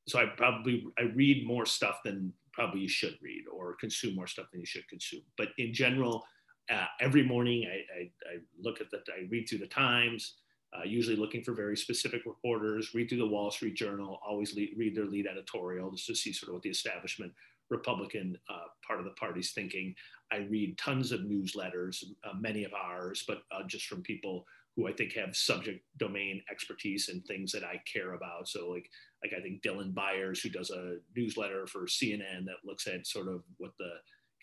[0.08, 4.28] so I probably I read more stuff than probably you should read or consume more
[4.28, 5.22] stuff than you should consume.
[5.38, 6.24] But in general,
[6.72, 8.02] uh, every morning I, I,
[8.34, 10.38] I look at the I read through the Times
[10.74, 14.74] uh, usually looking for very specific reporters, read through the Wall Street Journal, always lead,
[14.78, 17.32] read their lead editorial just to see sort of what the establishment
[17.70, 19.96] Republican uh, part of the party's thinking.
[20.32, 24.46] I read tons of newsletters, uh, many of ours, but uh, just from people
[24.76, 28.48] who I think have subject domain expertise and things that I care about.
[28.48, 28.90] So like,
[29.24, 33.28] like I think Dylan Byers, who does a newsletter for CNN that looks at sort
[33.28, 33.90] of what the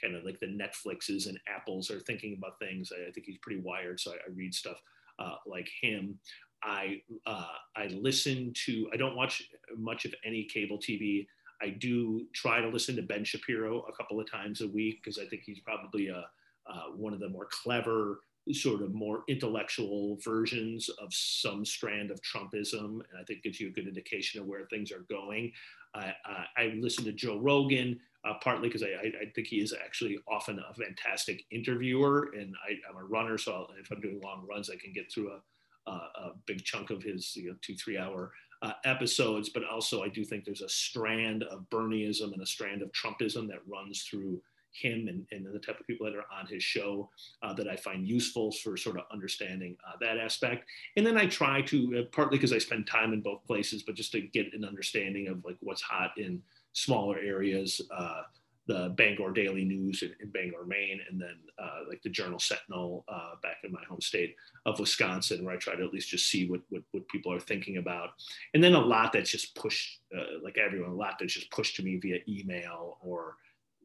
[0.03, 2.91] kind of like the Netflixes and Apples are thinking about things.
[2.93, 4.81] I, I think he's pretty wired, so I, I read stuff
[5.19, 6.19] uh, like him.
[6.63, 8.89] I uh, I listen to.
[8.93, 9.43] I don't watch
[9.77, 11.27] much of any cable TV.
[11.63, 15.19] I do try to listen to Ben Shapiro a couple of times a week because
[15.19, 16.27] I think he's probably a
[16.67, 18.21] uh, one of the more clever,
[18.53, 23.69] sort of more intellectual versions of some strand of Trumpism, and I think gives you
[23.69, 25.53] a good indication of where things are going.
[25.95, 26.15] I,
[26.57, 28.01] I listen to Joe Rogan.
[28.25, 32.73] Uh, partly because I, I, think he is actually often a fantastic interviewer, and I,
[32.89, 35.91] am a runner, so I'll, if I'm doing long runs, I can get through a,
[35.91, 39.51] a, a big chunk of his you know, two three hour uh, episodes.
[39.51, 43.47] But also, I do think there's a strand of Bernieism and a strand of Trumpism
[43.49, 44.41] that runs through
[44.75, 47.09] him and, and the type of people that are on his show
[47.43, 50.69] uh, that I find useful for sort of understanding uh, that aspect.
[50.97, 53.95] And then I try to, uh, partly because I spend time in both places, but
[53.95, 56.43] just to get an understanding of like what's hot in
[56.75, 57.81] smaller areas.
[57.91, 58.23] Uh,
[58.67, 63.05] the Bangor Daily News in, in Bangor, Maine, and then uh, like the Journal Sentinel
[63.09, 66.31] uh, back in my home state of Wisconsin, where I try to at least just
[66.31, 68.11] see what, what, what people are thinking about.
[68.55, 71.77] And then a lot that's just pushed, uh, like everyone, a lot that's just pushed
[71.77, 73.37] to me via email or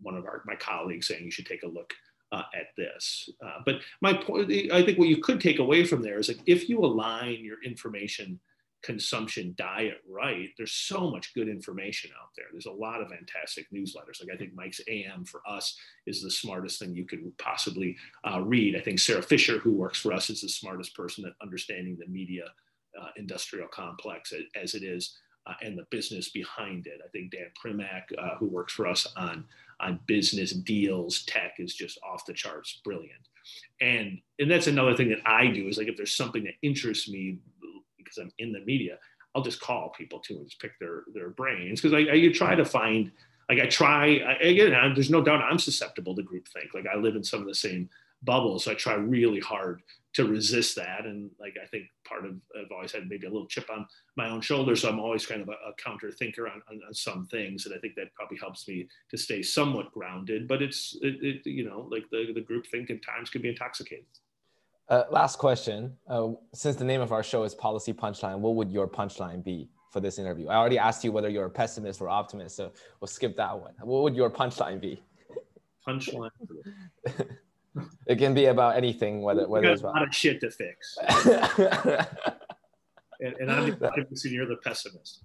[0.01, 1.93] one of our, my colleagues saying you should take a look
[2.31, 3.29] uh, at this.
[3.45, 6.39] Uh, but my point, I think what you could take away from there is like
[6.45, 8.39] if you align your information
[8.81, 12.45] consumption diet right, there's so much good information out there.
[12.51, 14.21] There's a lot of fantastic newsletters.
[14.21, 17.97] Like I think Mike's AM for us is the smartest thing you could possibly
[18.29, 18.75] uh, read.
[18.75, 22.07] I think Sara Fischer, who works for us, is the smartest person at understanding the
[22.07, 22.45] media
[22.99, 26.99] uh, industrial complex as, it is uh, and the business behind it.
[27.05, 29.45] I think Dan Primack, uh, who works for us on,
[29.79, 33.27] on business deals, tech is just off the charts, brilliant.
[33.81, 37.09] And, and that's another thing that I do is like if there's something that interests
[37.09, 37.39] me
[38.09, 38.97] because I'm in the media,
[39.35, 42.33] I'll just call people too and just pick their their brains because I, I you
[42.33, 43.11] try to find
[43.49, 44.73] like I try I, again.
[44.73, 46.73] I, there's no doubt I'm susceptible to groupthink.
[46.73, 47.89] Like I live in some of the same
[48.23, 49.81] bubbles, so I try really hard
[50.13, 51.05] to resist that.
[51.05, 54.29] And like I think part of I've always had maybe a little chip on my
[54.29, 57.27] own shoulder, so I'm always kind of a, a counter thinker on, on, on, some
[57.27, 60.47] things, and I think that probably helps me to stay somewhat grounded.
[60.47, 63.49] But it's it, it you know like the the group think at times can be
[63.49, 64.05] intoxicating.
[64.89, 65.95] Uh, last question.
[66.07, 69.69] Uh, since the name of our show is Policy Punchline, what would your punchline be
[69.91, 70.47] for this interview?
[70.47, 73.73] I already asked you whether you're a pessimist or optimist, so we'll skip that one.
[73.81, 75.03] What would your punchline be?
[75.87, 76.31] Punchline.
[78.07, 80.97] it can be about anything, whether whether it's about a lot of shit to fix.
[83.19, 85.23] and, and, I'm the optimist, and you're the pessimist.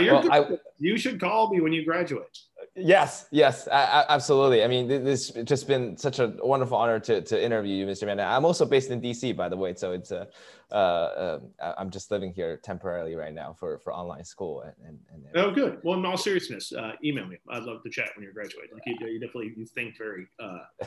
[0.00, 2.38] Well, I, you should call me when you graduate.
[2.74, 4.64] Yes, yes, absolutely.
[4.64, 8.06] I mean, this has just been such a wonderful honor to, to interview you, Mr.
[8.06, 8.24] Vanda.
[8.24, 10.26] I'm also based in DC, by the way, so it's a,
[10.70, 14.62] uh, uh, I'm just living here temporarily right now for, for online school.
[14.62, 15.80] And, and, and oh, good.
[15.82, 17.36] Well, in all seriousness, uh, email me.
[17.50, 18.70] I'd love to chat when you're graduating.
[18.72, 20.60] Like you, you definitely you think very uh,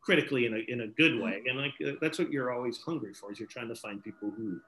[0.00, 3.30] critically in a in a good way, and like that's what you're always hungry for.
[3.30, 4.58] Is you're trying to find people who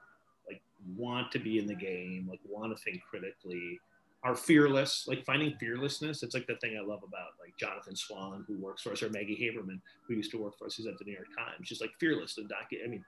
[0.95, 3.79] want to be in the game, like want to think critically
[4.23, 6.21] are fearless, like finding fearlessness.
[6.21, 9.09] It's like the thing I love about like Jonathan Swan, who works for us, or
[9.09, 11.67] Maggie Haberman, who used to work for us, who's at the New York Times.
[11.67, 13.03] She's like fearless and docu- I mean,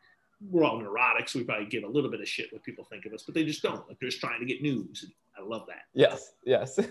[0.50, 3.06] we're all neurotic, so we probably give a little bit of shit what people think
[3.06, 3.88] of us, but they just don't.
[3.88, 5.06] Like they're just trying to get news.
[5.38, 5.84] I love that.
[5.94, 6.80] Yes, yes.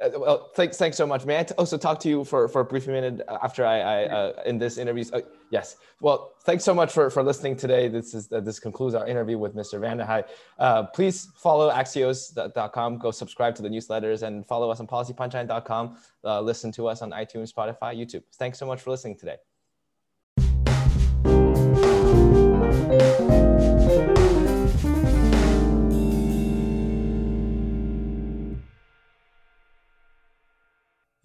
[0.00, 1.26] Uh, well, thanks, thanks so much.
[1.26, 4.42] May I also talk to you for, for a brief minute after I, I uh,
[4.46, 5.02] in this interview?
[5.12, 5.74] Uh, yes.
[6.00, 7.88] Well, thanks so much for, for listening today.
[7.88, 9.80] This is uh, this concludes our interview with Mr.
[9.80, 10.22] VandeHei.
[10.56, 12.98] Uh, please follow Axios.com.
[12.98, 15.98] Go subscribe to the newsletters and follow us on PolicyPunchline.com.
[16.22, 18.22] Uh, listen to us on iTunes, Spotify, YouTube.
[18.36, 19.38] Thanks so much for listening today.